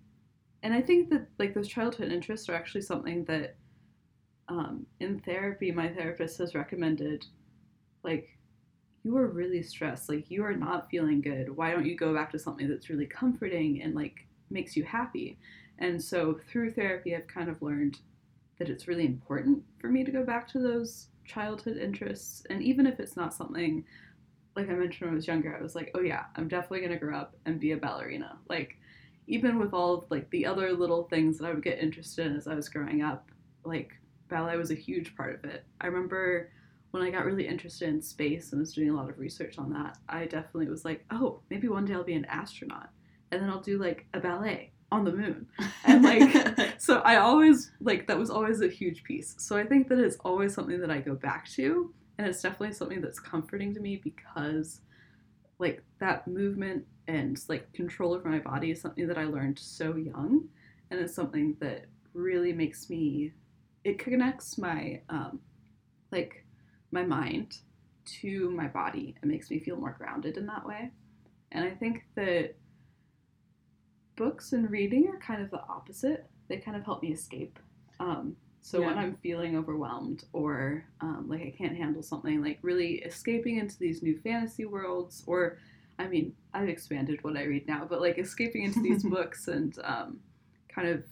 and 0.64 0.74
I 0.74 0.82
think 0.82 1.10
that 1.10 1.28
like 1.38 1.54
those 1.54 1.68
childhood 1.68 2.12
interests 2.12 2.50
are 2.50 2.56
actually 2.56 2.82
something 2.82 3.24
that 3.26 3.56
um, 4.50 4.86
in 5.00 5.20
therapy, 5.20 5.72
my 5.72 5.90
therapist 5.90 6.40
has 6.40 6.56
recommended. 6.56 7.26
Like, 8.04 8.38
you 9.04 9.16
are 9.18 9.28
really 9.28 9.62
stressed. 9.62 10.10
Like, 10.10 10.30
you 10.30 10.44
are 10.44 10.56
not 10.56 10.90
feeling 10.90 11.22
good. 11.22 11.56
Why 11.56 11.72
don't 11.72 11.86
you 11.86 11.96
go 11.96 12.14
back 12.14 12.32
to 12.32 12.40
something 12.40 12.68
that's 12.68 12.90
really 12.90 13.06
comforting 13.06 13.82
and 13.82 13.96
like 13.96 14.26
makes 14.50 14.76
you 14.76 14.84
happy? 14.84 15.38
And 15.78 16.02
so 16.02 16.40
through 16.50 16.72
therapy, 16.72 17.16
I've 17.16 17.28
kind 17.28 17.50
of 17.50 17.62
learned 17.62 18.00
that 18.58 18.70
it's 18.70 18.88
really 18.88 19.06
important 19.06 19.64
for 19.80 19.88
me 19.88 20.04
to 20.04 20.12
go 20.12 20.26
back 20.26 20.48
to 20.50 20.60
those 20.60 21.08
childhood 21.30 21.78
interests. 21.78 22.44
And 22.50 22.62
even 22.62 22.86
if 22.86 23.00
it's 23.00 23.16
not 23.16 23.34
something 23.34 23.86
like 24.56 24.70
I 24.70 24.74
mentioned 24.74 25.08
when 25.08 25.12
I 25.12 25.16
was 25.16 25.28
younger, 25.28 25.56
I 25.56 25.62
was 25.62 25.76
like, 25.76 25.92
oh 25.96 26.02
yeah, 26.02 26.26
I'm 26.36 26.48
definitely 26.48 26.82
gonna 26.82 27.00
grow 27.00 27.18
up 27.18 27.36
and 27.46 27.60
be 27.60 27.72
a 27.72 27.78
ballerina. 27.78 28.38
Like 28.50 28.78
even 29.28 29.60
with 29.60 29.74
all 29.74 29.94
of 29.94 30.06
like 30.10 30.30
the 30.32 30.46
other 30.46 30.74
little 30.74 31.04
things 31.04 31.38
that 31.38 31.46
I 31.46 31.54
would 31.54 31.64
get 31.64 31.80
interested 31.80 32.26
in 32.26 32.36
as 32.36 32.48
I 32.48 32.56
was 32.56 32.68
growing 32.68 33.02
up, 33.02 33.30
like 33.64 33.92
ballet 34.28 34.58
was 34.58 34.72
a 34.72 34.76
huge 34.76 35.16
part 35.16 35.36
of 35.36 35.50
it. 35.50 35.64
I 35.80 35.88
remember 35.88 36.52
when 36.92 37.04
I 37.04 37.12
got 37.12 37.26
really 37.26 37.48
interested 37.48 37.88
in 37.88 38.02
space 38.02 38.52
and 38.52 38.60
was 38.60 38.74
doing 38.74 38.90
a 38.90 38.96
lot 38.96 39.10
of 39.10 39.20
research 39.20 39.60
on 39.60 39.72
that, 39.74 39.98
I 40.10 40.26
definitely 40.26 40.68
was 40.68 40.84
like, 40.84 41.06
oh, 41.12 41.42
maybe 41.52 41.68
one 41.68 41.86
day 41.86 41.94
I'll 41.94 42.04
be 42.04 42.16
an 42.16 42.26
astronaut. 42.26 42.90
And 43.32 43.42
then 43.42 43.50
I'll 43.50 43.62
do 43.62 43.78
like 43.78 44.08
a 44.16 44.20
ballet 44.20 44.72
on 44.92 45.04
the 45.06 45.12
moon. 45.12 45.48
And 45.86 46.04
like 46.04 46.80
so 46.80 47.00
I 47.00 47.18
always 47.18 47.72
like 47.82 48.08
that 48.08 48.18
was 48.18 48.30
always 48.30 48.62
a 48.62 48.68
huge 48.68 49.04
piece. 49.04 49.36
So 49.40 49.58
I 49.58 49.66
think 49.66 49.88
that 49.90 50.00
it's 50.00 50.18
always 50.18 50.54
something 50.54 50.80
that 50.82 50.92
I 50.92 51.00
go 51.00 51.16
back 51.16 51.50
to 51.52 51.94
and 52.18 52.28
it's 52.28 52.42
definitely 52.42 52.74
something 52.74 53.02
that's 53.02 53.20
comforting 53.20 53.74
to 53.74 53.80
me 53.80 54.02
because 54.04 54.82
like 55.58 55.84
that 56.00 56.28
movement 56.28 56.86
and 57.08 57.40
like 57.48 57.72
control 57.74 58.14
over 58.14 58.30
my 58.30 58.40
body 58.40 58.72
is 58.72 58.82
something 58.82 59.08
that 59.08 59.18
I 59.18 59.26
learned 59.26 59.58
so 59.58 59.96
young 59.96 60.48
and 60.92 61.00
it's 61.00 61.14
something 61.16 61.56
that 61.60 61.86
really 62.14 62.54
makes 62.54 62.90
me 62.90 63.34
it 63.84 63.98
connects 64.00 64.58
my 64.58 65.02
um 65.10 65.40
like 66.12 66.46
my 66.92 67.04
mind 67.04 67.58
to 68.06 68.50
my 68.52 68.68
body 68.68 69.16
and 69.22 69.30
makes 69.32 69.50
me 69.50 69.60
feel 69.60 69.78
more 69.78 69.96
grounded 69.98 70.38
in 70.38 70.46
that 70.48 70.66
way. 70.66 70.92
And 71.52 71.64
I 71.66 71.72
think 71.72 72.06
that 72.16 72.56
books 74.20 74.52
and 74.52 74.70
reading 74.70 75.08
are 75.08 75.18
kind 75.18 75.42
of 75.42 75.50
the 75.50 75.62
opposite. 75.70 76.30
They 76.50 76.58
kind 76.58 76.76
of 76.76 76.84
help 76.84 77.02
me 77.02 77.14
escape. 77.14 77.58
Um, 78.02 78.36
so 78.62 78.82
when 78.82 78.98
I'm 78.98 79.16
feeling 79.24 79.58
overwhelmed 79.58 80.26
or 80.34 80.84
um, 81.00 81.26
like 81.30 81.42
I 81.42 81.54
can't 81.58 81.76
handle 81.76 82.04
something, 82.04 82.44
like 82.44 82.60
really 82.62 82.96
escaping 82.96 83.58
into 83.58 83.80
these 83.80 84.04
new 84.04 84.20
fantasy 84.20 84.66
worlds, 84.66 85.24
or 85.26 85.58
I 85.98 86.08
mean, 86.08 86.34
I've 86.54 86.68
expanded 86.68 87.24
what 87.24 87.38
I 87.38 87.44
read 87.44 87.66
now, 87.68 87.88
but 87.90 88.02
like 88.02 88.18
escaping 88.18 88.64
into 88.64 88.82
these 88.82 89.04
books 89.16 89.48
and 89.48 89.74
um, 89.84 90.20
kind 90.68 90.90
of 90.90 91.04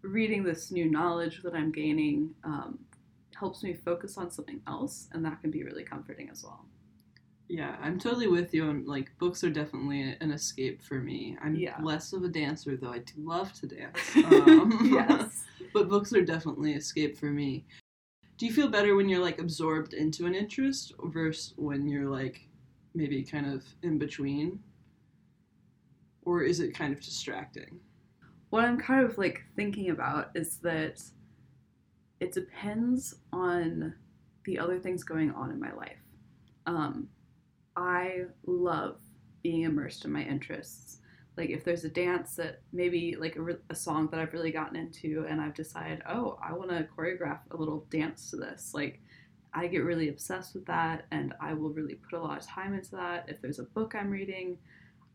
reading 0.00 0.42
this 0.42 0.72
new 0.72 0.90
knowledge 0.90 1.42
that 1.42 1.54
I'm 1.54 1.70
gaining 1.70 2.34
um, 2.42 2.78
helps 3.38 3.62
me 3.62 3.74
focus 3.74 4.16
on 4.16 4.30
something 4.30 4.62
else, 4.66 5.08
and 5.12 5.22
that 5.26 5.42
can 5.42 5.50
be 5.50 5.62
really 5.62 5.84
comforting 5.84 6.30
as 6.30 6.42
well. 6.42 6.64
Yeah, 7.52 7.74
I'm 7.82 7.98
totally 7.98 8.28
with 8.28 8.54
you. 8.54 8.70
And 8.70 8.86
like, 8.86 9.10
books 9.18 9.42
are 9.42 9.50
definitely 9.50 10.16
an 10.20 10.30
escape 10.30 10.80
for 10.82 11.00
me. 11.00 11.36
I'm 11.42 11.56
Yeah. 11.56 11.76
less 11.82 12.12
of 12.12 12.22
a 12.22 12.28
dancer, 12.28 12.76
though. 12.76 12.92
I 12.92 12.98
do 12.98 13.14
love 13.18 13.52
to 13.54 13.66
dance. 13.66 13.98
Um, 14.24 14.78
yes. 14.84 15.44
but 15.74 15.88
books 15.88 16.12
are 16.12 16.22
definitely 16.24 16.74
escape 16.74 17.18
for 17.18 17.26
me. 17.26 17.64
Do 18.38 18.46
you 18.46 18.52
feel 18.52 18.68
better 18.68 18.94
when 18.94 19.08
you're 19.08 19.20
like 19.20 19.40
absorbed 19.40 19.94
into 19.94 20.26
an 20.26 20.34
interest 20.36 20.94
versus 21.02 21.52
when 21.56 21.88
you're 21.88 22.08
like 22.08 22.48
maybe 22.94 23.22
kind 23.24 23.52
of 23.52 23.64
in 23.82 23.98
between? 23.98 24.60
Or 26.22 26.42
is 26.42 26.60
it 26.60 26.72
kind 26.72 26.92
of 26.92 27.00
distracting? 27.00 27.80
what 28.50 28.64
I'm 28.64 28.78
kind 28.80 29.04
of 29.04 29.16
like 29.16 29.44
thinking 29.54 29.90
about 29.90 30.30
is 30.34 30.56
that 30.58 31.00
it 32.18 32.32
depends 32.32 33.14
on 33.32 33.94
the 34.44 34.58
other 34.58 34.80
things 34.80 35.04
going 35.04 35.30
on 35.30 35.52
in 35.52 35.60
my 35.60 35.72
life. 35.72 36.02
Um, 36.66 37.08
I 37.76 38.22
love 38.46 38.96
being 39.42 39.62
immersed 39.62 40.04
in 40.04 40.12
my 40.12 40.22
interests. 40.22 40.98
Like 41.36 41.50
if 41.50 41.64
there's 41.64 41.84
a 41.84 41.88
dance 41.88 42.34
that 42.36 42.60
maybe 42.72 43.16
like 43.18 43.36
a, 43.36 43.42
re- 43.42 43.56
a 43.70 43.74
song 43.74 44.08
that 44.10 44.20
I've 44.20 44.32
really 44.32 44.50
gotten 44.50 44.76
into, 44.76 45.24
and 45.28 45.40
I've 45.40 45.54
decided, 45.54 46.02
oh, 46.08 46.38
I 46.42 46.52
want 46.52 46.70
to 46.70 46.86
choreograph 46.96 47.38
a 47.50 47.56
little 47.56 47.86
dance 47.90 48.30
to 48.30 48.36
this. 48.36 48.72
Like 48.74 49.00
I 49.54 49.66
get 49.66 49.78
really 49.84 50.08
obsessed 50.08 50.54
with 50.54 50.66
that, 50.66 51.06
and 51.10 51.34
I 51.40 51.54
will 51.54 51.70
really 51.70 51.94
put 51.94 52.18
a 52.18 52.22
lot 52.22 52.38
of 52.38 52.46
time 52.46 52.74
into 52.74 52.92
that. 52.96 53.26
If 53.28 53.40
there's 53.40 53.58
a 53.58 53.64
book 53.64 53.94
I'm 53.94 54.10
reading, 54.10 54.58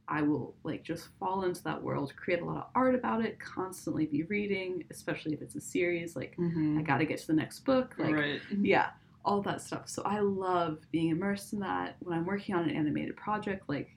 I 0.08 0.22
will 0.22 0.56
like 0.64 0.84
just 0.84 1.08
fall 1.20 1.44
into 1.44 1.64
that 1.64 1.82
world, 1.82 2.14
create 2.16 2.42
a 2.42 2.46
lot 2.46 2.58
of 2.58 2.64
art 2.76 2.96
about 2.96 3.24
it, 3.26 3.40
constantly 3.40 4.06
be 4.06 4.24
reading, 4.24 4.84
especially 4.92 5.34
if 5.34 5.42
it's 5.42 5.56
a 5.56 5.62
series. 5.62 6.16
Like 6.16 6.36
Mm-hmm. 6.38 6.80
I 6.80 6.82
got 6.82 6.98
to 7.00 7.06
get 7.06 7.20
to 7.20 7.28
the 7.28 7.34
next 7.34 7.60
book. 7.66 7.96
Like 7.98 8.16
right. 8.16 8.42
yeah, 8.62 8.90
all 9.26 9.42
that 9.42 9.62
stuff. 9.62 9.90
So 9.90 10.04
I 10.04 10.20
love 10.20 10.80
being 10.92 11.10
immersed 11.10 11.54
in 11.54 11.60
that. 11.60 11.98
When 12.00 12.18
I'm 12.18 12.26
working 12.26 12.56
on 12.56 12.70
an 12.70 12.76
animated 12.76 13.18
project, 13.18 13.68
like 13.68 13.90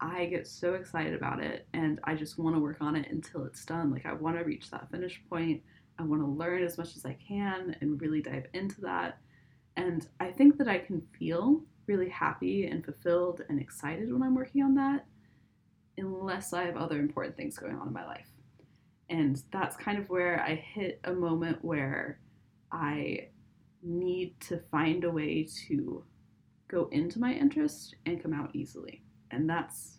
I 0.00 0.26
get 0.26 0.46
so 0.46 0.74
excited 0.74 1.14
about 1.14 1.42
it 1.42 1.66
and 1.72 1.98
I 2.04 2.14
just 2.14 2.38
want 2.38 2.54
to 2.54 2.60
work 2.60 2.76
on 2.80 2.94
it 2.94 3.10
until 3.10 3.44
it's 3.44 3.64
done. 3.64 3.90
Like 3.90 4.06
I 4.06 4.12
want 4.12 4.36
to 4.36 4.44
reach 4.44 4.70
that 4.70 4.90
finish 4.90 5.20
point. 5.30 5.62
I 5.98 6.02
want 6.02 6.22
to 6.22 6.28
learn 6.28 6.62
as 6.62 6.76
much 6.76 6.96
as 6.96 7.06
I 7.06 7.16
can 7.26 7.76
and 7.80 8.00
really 8.00 8.20
dive 8.20 8.46
into 8.52 8.80
that. 8.82 9.18
And 9.76 10.06
I 10.20 10.30
think 10.30 10.58
that 10.58 10.68
I 10.68 10.78
can 10.78 11.02
feel 11.18 11.62
really 11.86 12.08
happy 12.08 12.66
and 12.66 12.84
fulfilled 12.84 13.42
and 13.48 13.60
excited 13.60 14.12
when 14.12 14.22
I'm 14.22 14.34
working 14.34 14.62
on 14.62 14.74
that 14.74 15.06
unless 15.96 16.52
I 16.52 16.64
have 16.64 16.76
other 16.76 16.98
important 16.98 17.36
things 17.36 17.56
going 17.56 17.76
on 17.76 17.88
in 17.88 17.92
my 17.92 18.04
life. 18.04 18.28
And 19.08 19.42
that's 19.50 19.76
kind 19.76 19.98
of 19.98 20.08
where 20.10 20.40
I 20.40 20.54
hit 20.54 21.00
a 21.04 21.12
moment 21.12 21.64
where 21.64 22.18
I 22.72 23.28
need 23.84 24.38
to 24.40 24.58
find 24.70 25.04
a 25.04 25.10
way 25.10 25.46
to 25.68 26.02
go 26.68 26.88
into 26.92 27.18
my 27.20 27.32
interest 27.32 27.94
and 28.06 28.22
come 28.22 28.32
out 28.32 28.50
easily. 28.54 29.02
And 29.30 29.48
that's 29.48 29.98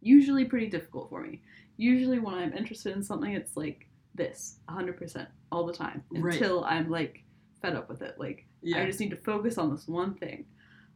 usually 0.00 0.44
pretty 0.44 0.68
difficult 0.68 1.10
for 1.10 1.22
me. 1.22 1.42
Usually, 1.76 2.18
when 2.18 2.34
I'm 2.34 2.52
interested 2.52 2.96
in 2.96 3.02
something, 3.02 3.32
it's 3.32 3.56
like 3.56 3.86
this 4.14 4.58
100% 4.68 5.26
all 5.52 5.66
the 5.66 5.72
time 5.72 6.02
Right. 6.10 6.34
until 6.34 6.64
I'm 6.64 6.90
like 6.90 7.22
fed 7.62 7.74
up 7.76 7.88
with 7.88 8.02
it. 8.02 8.18
Like, 8.18 8.46
Yeah. 8.62 8.82
I 8.82 8.86
just 8.86 9.00
need 9.00 9.10
to 9.10 9.16
focus 9.16 9.58
on 9.58 9.70
this 9.70 9.86
one 9.86 10.14
thing. 10.14 10.46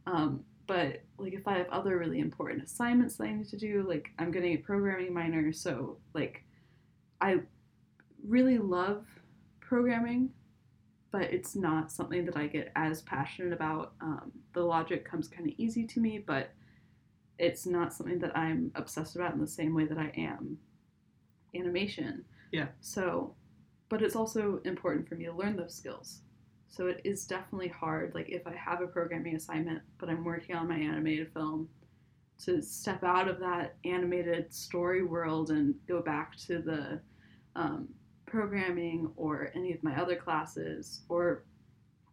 Um, 0.07 0.43
but 0.67 1.01
like 1.17 1.33
if 1.33 1.47
I 1.47 1.57
have 1.59 1.69
other 1.69 1.97
really 1.97 2.19
important 2.19 2.63
assignments 2.63 3.17
that 3.17 3.25
I 3.25 3.33
need 3.33 3.47
to 3.49 3.57
do, 3.57 3.85
like 3.87 4.09
I'm 4.17 4.31
getting 4.31 4.53
a 4.53 4.57
programming 4.57 5.13
minor, 5.13 5.51
so 5.53 5.97
like 6.13 6.43
I 7.21 7.41
really 8.27 8.57
love 8.57 9.05
programming, 9.59 10.31
but 11.15 11.31
it's 11.31 11.55
not 11.55 11.89
something 11.89 12.25
that 12.25 12.35
I 12.35 12.47
get 12.47 12.73
as 12.75 13.01
passionate 13.03 13.53
about. 13.53 13.93
Um, 14.01 14.33
the 14.51 14.63
logic 14.63 15.09
comes 15.09 15.29
kind 15.29 15.47
of 15.47 15.53
easy 15.57 15.87
to 15.87 16.01
me, 16.01 16.19
but 16.19 16.49
it's 17.39 17.65
not 17.65 17.93
something 17.93 18.19
that 18.19 18.37
I'm 18.37 18.69
obsessed 18.75 19.15
about 19.15 19.33
in 19.33 19.39
the 19.39 19.47
same 19.47 19.73
way 19.73 19.85
that 19.85 19.97
I 19.97 20.11
am 20.17 20.57
animation. 21.55 22.25
Yeah. 22.51 22.67
So, 22.81 23.33
but 23.87 24.01
it's 24.01 24.17
also 24.17 24.59
important 24.65 25.07
for 25.07 25.15
me 25.15 25.23
to 25.23 25.31
learn 25.31 25.55
those 25.55 25.73
skills. 25.73 26.19
So 26.67 26.87
it 26.87 26.99
is 27.05 27.25
definitely 27.25 27.69
hard. 27.69 28.13
Like 28.13 28.27
if 28.27 28.45
I 28.45 28.53
have 28.53 28.81
a 28.81 28.87
programming 28.87 29.37
assignment, 29.37 29.83
but 29.97 30.09
I'm 30.09 30.25
working 30.25 30.57
on 30.57 30.67
my 30.67 30.77
animated 30.77 31.31
film, 31.31 31.69
to 32.43 32.61
step 32.61 33.05
out 33.05 33.29
of 33.29 33.39
that 33.39 33.77
animated 33.85 34.53
story 34.53 35.01
world 35.01 35.49
and 35.49 35.75
go 35.87 36.01
back 36.01 36.35
to 36.35 36.59
the 36.59 36.99
um, 37.55 37.87
programming 38.25 39.11
or 39.15 39.51
any 39.55 39.73
of 39.73 39.83
my 39.83 39.99
other 39.99 40.15
classes, 40.15 41.01
or 41.09 41.43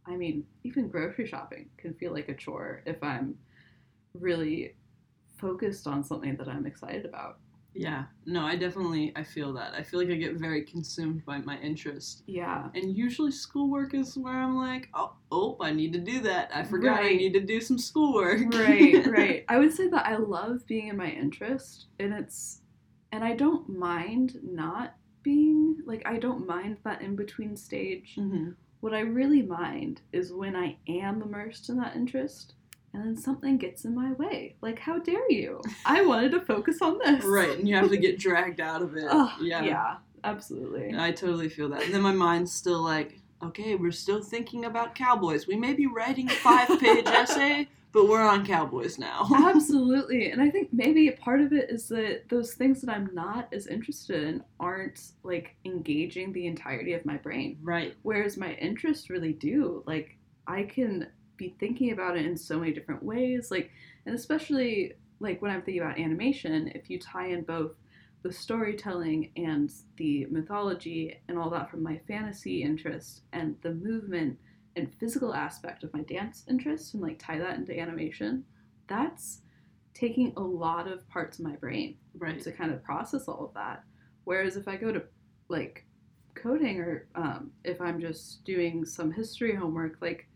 I 0.06 0.16
mean, 0.16 0.44
even 0.64 0.88
grocery 0.88 1.26
shopping 1.26 1.68
can 1.76 1.94
feel 1.94 2.12
like 2.12 2.28
a 2.28 2.34
chore 2.34 2.82
if 2.86 3.02
I'm 3.02 3.36
really 4.14 4.74
focused 5.38 5.86
on 5.86 6.04
something 6.04 6.36
that 6.36 6.48
I'm 6.48 6.66
excited 6.66 7.04
about. 7.04 7.38
Yeah. 7.74 8.04
No, 8.26 8.44
I 8.44 8.56
definitely 8.56 9.12
I 9.16 9.24
feel 9.24 9.52
that. 9.54 9.74
I 9.74 9.82
feel 9.82 9.98
like 10.00 10.10
I 10.10 10.14
get 10.14 10.34
very 10.34 10.62
consumed 10.62 11.24
by 11.24 11.38
my 11.38 11.58
interest. 11.58 12.22
Yeah. 12.26 12.68
And 12.74 12.96
usually 12.96 13.30
schoolwork 13.30 13.94
is 13.94 14.16
where 14.18 14.34
I'm 14.34 14.56
like, 14.56 14.88
oh, 14.94 15.14
oh, 15.30 15.56
I 15.60 15.72
need 15.72 15.92
to 15.94 15.98
do 15.98 16.20
that. 16.20 16.50
I 16.54 16.64
forgot 16.64 17.00
I 17.00 17.14
need 17.14 17.32
to 17.32 17.40
do 17.40 17.60
some 17.60 17.78
schoolwork. 17.78 18.40
right 18.52 19.06
right 19.10 19.44
i 19.48 19.58
would 19.58 19.72
say 19.72 19.88
that 19.88 20.06
i 20.06 20.16
love 20.16 20.66
being 20.66 20.88
in 20.88 20.96
my 20.96 21.08
interest 21.08 21.86
and 21.98 22.12
it's 22.12 22.60
and 23.12 23.24
i 23.24 23.34
don't 23.34 23.68
mind 23.68 24.38
not 24.42 24.94
being 25.22 25.76
like 25.86 26.02
i 26.06 26.18
don't 26.18 26.46
mind 26.46 26.76
that 26.84 27.00
in 27.02 27.16
between 27.16 27.56
stage 27.56 28.14
hmm 28.16 28.50
what 28.80 28.92
i 28.92 29.00
really 29.00 29.42
mind 29.42 30.00
is 30.12 30.32
when 30.32 30.56
i 30.56 30.76
am 30.88 31.22
immersed 31.22 31.68
in 31.68 31.76
that 31.76 31.94
interest 31.94 32.54
and 32.92 33.04
then 33.04 33.16
something 33.16 33.56
gets 33.56 33.84
in 33.84 33.94
my 33.94 34.12
way 34.14 34.56
like 34.60 34.78
how 34.78 34.98
dare 34.98 35.30
you 35.30 35.60
i 35.86 36.04
wanted 36.04 36.32
to 36.32 36.40
focus 36.40 36.78
on 36.82 36.98
this 36.98 37.24
Right, 37.24 37.56
and 37.58 37.68
you 37.68 37.76
have 37.76 37.90
to 37.90 37.96
get 37.96 38.18
dragged 38.26 38.60
out 38.60 38.82
of 38.82 38.96
it. 38.96 39.04
Yeah. 39.40 39.62
yeah 39.64 39.96
absolutely 40.24 40.94
I 40.98 41.12
totally 41.12 41.48
feel 41.48 41.68
that. 41.70 41.82
And 41.82 41.94
then 41.94 42.02
my 42.02 42.12
mind's 42.12 42.52
still 42.52 42.82
like, 42.82 43.18
okay, 43.42 43.74
we're 43.74 43.92
still 43.92 44.22
thinking 44.22 44.64
about 44.64 44.94
cowboys. 44.94 45.46
We 45.46 45.56
may 45.56 45.72
be 45.72 45.86
writing 45.86 46.30
a 46.30 46.34
five 46.34 46.68
page 46.80 47.06
essay, 47.06 47.68
but 47.92 48.08
we're 48.08 48.22
on 48.22 48.46
cowboys 48.46 48.98
now. 48.98 49.28
Absolutely. 49.34 50.30
And 50.30 50.40
I 50.40 50.50
think 50.50 50.68
maybe 50.72 51.08
a 51.08 51.12
part 51.12 51.40
of 51.40 51.52
it 51.52 51.70
is 51.70 51.88
that 51.88 52.28
those 52.28 52.54
things 52.54 52.80
that 52.80 52.90
I'm 52.90 53.10
not 53.12 53.48
as 53.52 53.66
interested 53.66 54.22
in 54.24 54.44
aren't 54.60 55.12
like 55.22 55.56
engaging 55.64 56.32
the 56.32 56.46
entirety 56.46 56.94
of 56.94 57.04
my 57.04 57.16
brain. 57.16 57.58
right. 57.62 57.94
Whereas 58.02 58.36
my 58.36 58.54
interests 58.54 59.10
really 59.10 59.32
do. 59.32 59.82
Like 59.86 60.16
I 60.46 60.62
can 60.62 61.08
be 61.36 61.54
thinking 61.58 61.92
about 61.92 62.16
it 62.16 62.24
in 62.24 62.36
so 62.36 62.60
many 62.60 62.72
different 62.72 63.02
ways. 63.02 63.50
Like 63.50 63.70
and 64.06 64.14
especially 64.14 64.94
like 65.20 65.40
when 65.40 65.50
I'm 65.50 65.62
thinking 65.62 65.82
about 65.82 65.98
animation, 65.98 66.72
if 66.74 66.90
you 66.90 66.98
tie 66.98 67.28
in 67.28 67.42
both 67.42 67.72
the 68.22 68.32
storytelling 68.32 69.30
and 69.36 69.72
the 69.96 70.26
mythology 70.30 71.20
and 71.28 71.38
all 71.38 71.50
that 71.50 71.70
from 71.70 71.82
my 71.82 72.00
fantasy 72.06 72.62
interest 72.62 73.22
and 73.32 73.56
the 73.62 73.74
movement 73.74 74.38
and 74.76 74.94
physical 74.98 75.34
aspect 75.34 75.82
of 75.84 75.92
my 75.92 76.02
dance 76.02 76.44
interest 76.48 76.94
and 76.94 77.02
like 77.02 77.18
tie 77.18 77.38
that 77.38 77.58
into 77.58 77.78
animation, 77.78 78.44
that's 78.88 79.42
taking 79.94 80.32
a 80.36 80.40
lot 80.40 80.86
of 80.88 81.06
parts 81.08 81.38
of 81.38 81.44
my 81.44 81.56
brain 81.56 81.96
Right. 82.16 82.40
to 82.42 82.52
kind 82.52 82.72
of 82.72 82.82
process 82.84 83.26
all 83.26 83.46
of 83.46 83.54
that. 83.54 83.84
Whereas 84.24 84.56
if 84.56 84.68
I 84.68 84.76
go 84.76 84.92
to 84.92 85.02
like 85.48 85.84
coding 86.34 86.80
or 86.80 87.08
um, 87.14 87.50
if 87.64 87.80
I'm 87.80 88.00
just 88.00 88.44
doing 88.44 88.84
some 88.84 89.10
history 89.10 89.54
homework, 89.54 89.96
like 90.00 90.28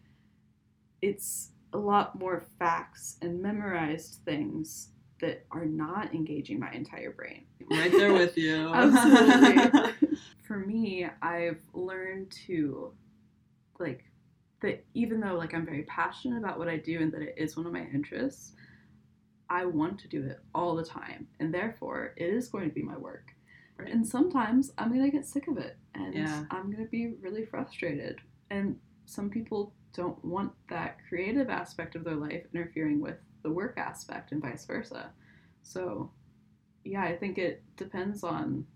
it's 1.03 1.51
a 1.73 1.79
lot 1.79 2.19
more 2.19 2.47
facts 2.59 3.17
and 3.23 3.41
memorized 3.41 4.21
things 4.25 4.89
that 5.21 5.45
are 5.51 5.65
not 5.65 6.15
engaging 6.15 6.61
my 6.61 6.71
entire 6.73 7.11
brain. 7.11 7.47
Right 7.71 7.91
there 7.91 8.13
with 8.13 8.37
you. 8.37 8.69
Absolutely. 8.75 9.93
For 10.47 10.59
me, 10.59 11.07
I've 11.23 11.61
learned 11.73 12.31
to 12.47 12.93
like 13.79 14.05
that 14.61 14.85
even 14.95 15.21
though 15.21 15.35
like 15.35 15.55
I'm 15.55 15.67
very 15.67 15.83
passionate 15.85 16.39
about 16.39 16.59
what 16.59 16.69
I 16.69 16.77
do 16.77 17.01
and 17.01 17.13
that 17.13 17.23
it 17.23 17.35
is 17.37 17.57
one 17.57 17.67
of 17.67 17.73
my 17.73 17.87
interests, 17.93 18.53
I 19.49 19.65
want 19.67 19.99
to 20.01 20.09
do 20.09 20.25
it 20.25 20.41
all 20.55 20.75
the 20.75 20.85
time. 20.85 21.29
And 21.41 21.53
therefore, 21.53 22.15
it 22.17 22.31
is 22.31 22.49
going 22.49 22.69
to 22.69 22.75
be 22.75 22.83
my 22.83 22.97
work. 22.97 23.29
Right. 23.79 23.93
And 23.93 24.07
sometimes 24.07 24.73
I'm 24.79 24.89
going 24.89 25.05
to 25.05 25.15
get 25.15 25.27
sick 25.27 25.49
of 25.49 25.59
it 25.59 25.77
and 25.95 26.15
Yeah. 26.15 26.45
I'm 26.51 26.71
going 26.71 26.85
to 26.85 26.91
be 26.91 27.15
really 27.21 27.45
frustrated. 27.45 28.19
And 28.51 28.79
some 29.05 29.29
people 29.29 29.73
don't 29.93 30.23
want 30.25 30.53
that 30.69 30.99
creative 31.09 31.51
aspect 31.51 31.95
of 31.95 32.05
their 32.05 32.17
life 32.17 32.45
interfering 32.55 33.01
with 33.01 33.17
the 33.47 33.53
work 33.53 33.79
aspect 33.79 34.33
and 34.33 34.43
vice 34.43 34.65
versa. 34.65 35.11
So, 35.63 36.11
yeah, 36.85 37.05
I 37.05 37.17
think 37.17 37.39
it 37.39 37.63
depends 37.77 38.25
on 38.25 38.67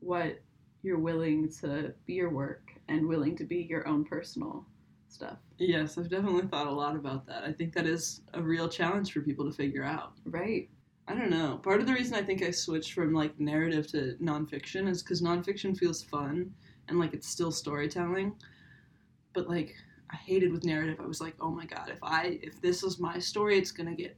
what 0.00 0.40
you're 0.82 0.98
willing 0.98 1.48
to 1.60 1.94
be 2.04 2.14
your 2.14 2.30
work 2.30 2.72
and 2.88 3.06
willing 3.06 3.36
to 3.36 3.44
be 3.44 3.58
your 3.70 3.86
own 3.86 4.04
personal 4.04 4.66
stuff. 5.08 5.38
yes, 5.56 5.96
I've 5.96 6.10
definitely 6.10 6.48
thought 6.48 6.66
a 6.66 6.72
lot 6.72 6.96
about 6.96 7.26
that. 7.26 7.44
I 7.44 7.52
think 7.52 7.72
that 7.74 7.86
is 7.86 8.22
a 8.34 8.42
real 8.42 8.68
challenge 8.68 9.12
for 9.12 9.20
people 9.20 9.48
to 9.48 9.56
figure 9.56 9.84
out. 9.84 10.14
Right. 10.26 10.68
I 11.06 11.14
don't 11.14 11.30
know. 11.30 11.60
Part 11.62 11.80
of 11.80 11.86
the 11.86 11.94
reason 11.94 12.14
I 12.16 12.22
think 12.22 12.42
I 12.42 12.50
switched 12.50 12.92
from 12.94 13.14
like 13.14 13.38
narrative 13.38 13.86
to 13.92 14.16
nonfiction 14.20 14.88
is 14.88 15.02
because 15.02 15.22
nonfiction 15.22 15.78
feels 15.78 16.02
fun 16.02 16.52
and 16.88 16.98
like 16.98 17.14
it's 17.14 17.28
still 17.30 17.52
storytelling. 17.52 18.34
But 19.32 19.48
like 19.48 19.76
I 20.10 20.16
hated 20.16 20.52
with 20.52 20.64
narrative. 20.64 20.98
I 21.00 21.06
was 21.06 21.20
like, 21.20 21.34
oh 21.40 21.50
my 21.50 21.66
god, 21.66 21.90
if 21.90 21.98
I 22.02 22.38
if 22.42 22.60
this 22.60 22.82
is 22.82 22.98
my 22.98 23.18
story, 23.18 23.58
it's 23.58 23.70
gonna 23.72 23.94
get 23.94 24.16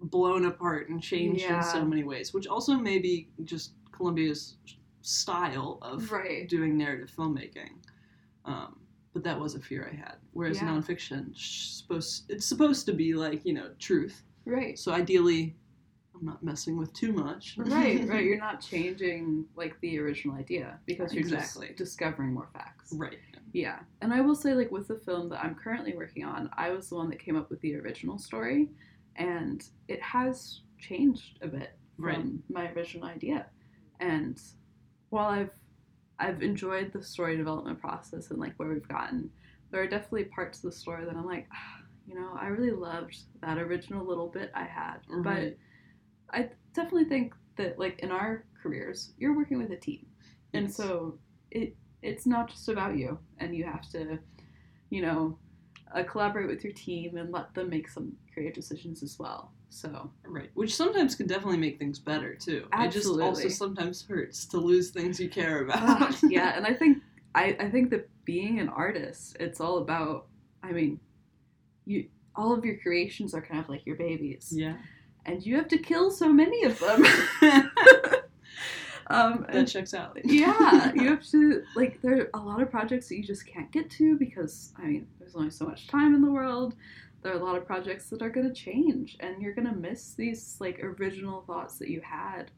blown 0.00 0.44
apart 0.46 0.88
and 0.90 1.02
changed 1.02 1.44
in 1.44 1.62
so 1.62 1.84
many 1.84 2.04
ways. 2.04 2.34
Which 2.34 2.46
also 2.46 2.74
may 2.74 2.98
be 2.98 3.28
just 3.44 3.72
Columbia's 3.92 4.56
style 5.02 5.78
of 5.82 6.10
Right. 6.10 6.48
doing 6.48 6.76
narrative 6.76 7.10
filmmaking. 7.16 7.70
Um, 8.44 8.78
but 9.12 9.22
that 9.24 9.38
was 9.38 9.54
a 9.54 9.60
fear 9.60 9.88
I 9.90 9.94
had. 9.96 10.16
Whereas 10.32 10.56
Yeah. 10.58 10.68
nonfiction, 10.68 11.34
supposed 11.36 12.30
it's 12.30 12.44
supposed 12.46 12.84
to 12.86 12.92
be 12.92 13.14
like 13.14 13.44
you 13.46 13.54
know 13.54 13.70
truth. 13.78 14.22
Right. 14.44 14.78
So 14.78 14.92
ideally, 14.92 15.56
I'm 16.14 16.24
not 16.26 16.42
messing 16.44 16.76
with 16.76 16.92
too 16.92 17.12
much. 17.12 17.54
Right, 17.56 18.06
right. 18.08 18.24
You're 18.26 18.38
not 18.38 18.60
changing 18.60 19.46
like 19.56 19.80
the 19.80 19.98
original 20.00 20.36
idea 20.36 20.78
because 20.86 21.12
you're 21.14 21.22
Exactly. 21.22 21.68
just 21.68 21.78
discovering 21.78 22.32
more 22.34 22.48
facts. 22.52 22.92
right. 22.92 23.18
Yeah. 23.54 23.78
And 24.02 24.12
I 24.12 24.20
will 24.20 24.34
say, 24.34 24.52
like, 24.52 24.70
with 24.72 24.88
the 24.88 24.98
film 24.98 25.28
that 25.30 25.42
I'm 25.42 25.54
currently 25.54 25.94
working 25.96 26.24
on, 26.24 26.50
I 26.56 26.70
was 26.70 26.88
the 26.88 26.96
one 26.96 27.08
that 27.10 27.20
came 27.20 27.36
up 27.36 27.50
with 27.50 27.60
the 27.60 27.76
original 27.76 28.18
story, 28.18 28.68
and 29.16 29.64
it 29.88 30.02
has 30.02 30.60
changed 30.78 31.38
a 31.40 31.46
bit 31.46 31.70
from 31.96 32.04
Right. 32.04 32.26
my 32.48 32.72
original 32.72 33.06
idea. 33.06 33.46
And 34.00 34.38
while 35.08 35.28
I've 35.28 35.50
I've 36.18 36.42
enjoyed 36.42 36.92
the 36.92 37.02
story 37.02 37.36
development 37.36 37.80
process 37.80 38.30
and 38.30 38.38
like 38.38 38.54
where 38.56 38.68
we've 38.68 38.86
gotten, 38.88 39.30
there 39.70 39.82
are 39.82 39.86
definitely 39.88 40.24
parts 40.24 40.58
of 40.58 40.70
the 40.70 40.72
story 40.76 41.04
that 41.04 41.16
I'm 41.16 41.26
like, 41.26 41.48
ah, 41.52 41.82
you 42.06 42.14
know, 42.14 42.36
I 42.38 42.46
really 42.48 42.70
loved 42.70 43.16
that 43.40 43.58
original 43.58 44.04
little 44.06 44.28
bit 44.28 44.50
I 44.54 44.64
had. 44.64 44.98
But 45.22 45.56
I 46.30 46.50
definitely 46.72 47.06
think 47.06 47.34
that 47.56 47.78
like 47.78 47.98
in 48.00 48.10
our 48.12 48.44
careers, 48.62 49.12
you're 49.18 49.36
working 49.36 49.58
with 49.58 49.70
a 49.72 49.76
team. 49.76 50.06
And 50.52 50.72
so 50.72 51.18
it 51.50 51.76
it's 52.04 52.26
not 52.26 52.48
just 52.50 52.68
about 52.68 52.96
you 52.96 53.18
and 53.38 53.56
you 53.56 53.64
have 53.64 53.88
to, 53.90 54.18
you 54.90 55.02
know, 55.02 55.38
uh, 55.94 56.02
collaborate 56.04 56.48
with 56.48 56.62
your 56.62 56.72
team 56.74 57.16
and 57.16 57.32
let 57.32 57.54
them 57.54 57.70
make 57.70 57.88
some 57.88 58.12
creative 58.32 58.54
decisions 58.54 59.02
as 59.02 59.18
well. 59.18 59.52
So 59.70 60.10
Right. 60.24 60.50
Which 60.54 60.76
sometimes 60.76 61.14
can 61.14 61.26
definitely 61.26 61.56
make 61.56 61.78
things 61.78 61.98
better 61.98 62.34
too. 62.34 62.66
It 62.74 62.92
just 62.92 63.08
also 63.08 63.48
sometimes 63.48 64.02
hurts 64.02 64.44
to 64.46 64.58
lose 64.58 64.90
things 64.90 65.18
you 65.18 65.28
care 65.28 65.62
about. 65.62 65.78
Ah, 65.80 66.18
yeah, 66.28 66.52
and 66.56 66.66
I 66.66 66.74
think 66.74 66.98
I, 67.34 67.56
I 67.58 67.70
think 67.70 67.90
that 67.90 68.08
being 68.24 68.60
an 68.60 68.68
artist, 68.68 69.36
it's 69.40 69.60
all 69.60 69.78
about 69.78 70.26
I 70.62 70.72
mean, 70.72 71.00
you 71.86 72.08
all 72.36 72.52
of 72.52 72.64
your 72.64 72.76
creations 72.78 73.34
are 73.34 73.42
kind 73.42 73.60
of 73.60 73.68
like 73.68 73.86
your 73.86 73.96
babies. 73.96 74.52
yeah. 74.54 74.76
And 75.26 75.44
you 75.44 75.56
have 75.56 75.68
to 75.68 75.78
kill 75.78 76.10
so 76.10 76.30
many 76.30 76.64
of 76.64 76.78
them. 76.78 77.02
um 79.08 79.46
That 79.46 79.56
and 79.56 79.68
checks 79.68 79.94
out. 79.94 80.18
yeah, 80.24 80.92
you 80.94 81.08
have 81.08 81.24
to 81.30 81.62
like 81.74 82.00
there 82.02 82.20
are 82.20 82.30
a 82.34 82.38
lot 82.38 82.62
of 82.62 82.70
projects 82.70 83.08
that 83.08 83.16
you 83.16 83.24
just 83.24 83.46
can't 83.46 83.70
get 83.70 83.90
to 83.90 84.16
because 84.16 84.72
I 84.78 84.86
mean, 84.86 85.06
there's 85.18 85.34
only 85.34 85.50
so 85.50 85.66
much 85.66 85.86
time 85.88 86.14
in 86.14 86.22
the 86.22 86.30
world. 86.30 86.74
There 87.22 87.32
are 87.32 87.38
a 87.38 87.44
lot 87.44 87.56
of 87.56 87.66
projects 87.66 88.10
that 88.10 88.20
are 88.20 88.28
going 88.28 88.46
to 88.46 88.54
change 88.54 89.16
and 89.20 89.40
you're 89.40 89.54
going 89.54 89.68
to 89.68 89.74
miss 89.74 90.12
these 90.14 90.56
like 90.60 90.82
original 90.82 91.42
thoughts 91.42 91.78
that 91.78 91.88
you 91.88 92.02
had. 92.02 92.50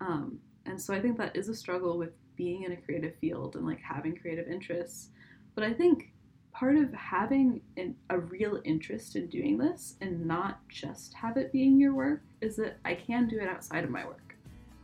Um, 0.00 0.40
and 0.66 0.80
so 0.80 0.92
I 0.92 1.00
think 1.00 1.16
that 1.18 1.36
is 1.36 1.48
a 1.48 1.54
struggle 1.54 1.96
with 1.96 2.10
being 2.36 2.64
in 2.64 2.72
a 2.72 2.76
creative 2.76 3.14
field 3.20 3.54
and 3.54 3.64
like 3.66 3.80
having 3.80 4.16
creative 4.16 4.48
interests. 4.48 5.10
But 5.54 5.62
I 5.62 5.72
think 5.72 6.12
part 6.52 6.76
of 6.76 6.92
having 6.92 7.60
an, 7.76 7.94
a 8.10 8.18
real 8.18 8.60
interest 8.64 9.14
in 9.16 9.28
doing 9.28 9.58
this 9.58 9.96
and 10.00 10.26
not 10.26 10.58
just 10.68 11.14
have 11.14 11.36
it 11.36 11.52
being 11.52 11.78
your 11.78 11.94
work 11.94 12.22
is 12.40 12.56
that 12.56 12.78
I 12.84 12.94
can 12.94 13.28
do 13.28 13.38
it 13.38 13.48
outside 13.48 13.84
of 13.84 13.90
my 13.90 14.04
work 14.04 14.29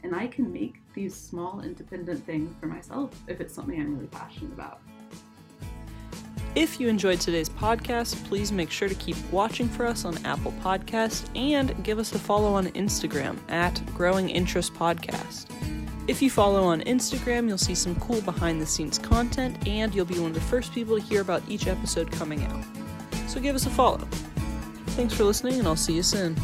and 0.03 0.15
I 0.15 0.27
can 0.27 0.53
make 0.53 0.81
these 0.95 1.15
small 1.15 1.61
independent 1.61 2.25
things 2.25 2.55
for 2.61 2.67
myself 2.67 3.11
if 3.27 3.41
it's 3.41 3.55
something 3.55 3.81
I'm 3.81 3.95
really 3.95 4.07
passionate 4.09 4.53
about. 4.53 4.81
If 6.55 6.81
you 6.81 6.89
enjoyed 6.89 7.21
today's 7.21 7.51
podcast, 7.51 8.25
please 8.25 8.51
make 8.51 8.71
sure 8.71 8.89
to 8.89 8.95
keep 8.95 9.17
watching 9.31 9.69
for 9.69 9.85
us 9.87 10.07
on 10.07 10.17
Apple 10.25 10.53
Podcast 10.63 11.29
and 11.37 11.85
give 11.85 11.99
us 11.99 12.15
a 12.15 12.19
follow 12.19 12.55
on 12.55 12.69
Instagram 12.69 13.39
at 13.51 13.85
Growing 13.95 14.31
Interest 14.31 14.73
Podcast. 14.73 15.51
If 16.09 16.23
you 16.23 16.31
follow 16.31 16.63
on 16.63 16.81
Instagram, 16.83 17.49
you'll 17.49 17.59
see 17.59 17.75
some 17.75 17.95
cool 17.97 18.23
behind 18.23 18.63
the 18.63 18.67
scenes 18.67 18.97
content 18.97 19.69
and 19.69 19.95
you'll 19.95 20.07
be 20.07 20.19
one 20.19 20.31
of 20.31 20.35
the 20.35 20.41
first 20.41 20.73
people 20.73 20.99
to 20.99 21.03
hear 21.03 21.21
about 21.21 21.43
each 21.47 21.67
episode 21.67 22.11
coming 22.11 22.43
out. 22.45 22.65
So 23.27 23.39
give 23.39 23.55
us 23.55 23.67
a 23.67 23.71
follow. 23.71 23.99
Thanks 24.97 25.13
for 25.13 25.25
listening, 25.25 25.59
and 25.59 25.69
I'll 25.69 25.77
see 25.77 25.93
you 25.93 26.03
soon. 26.03 26.37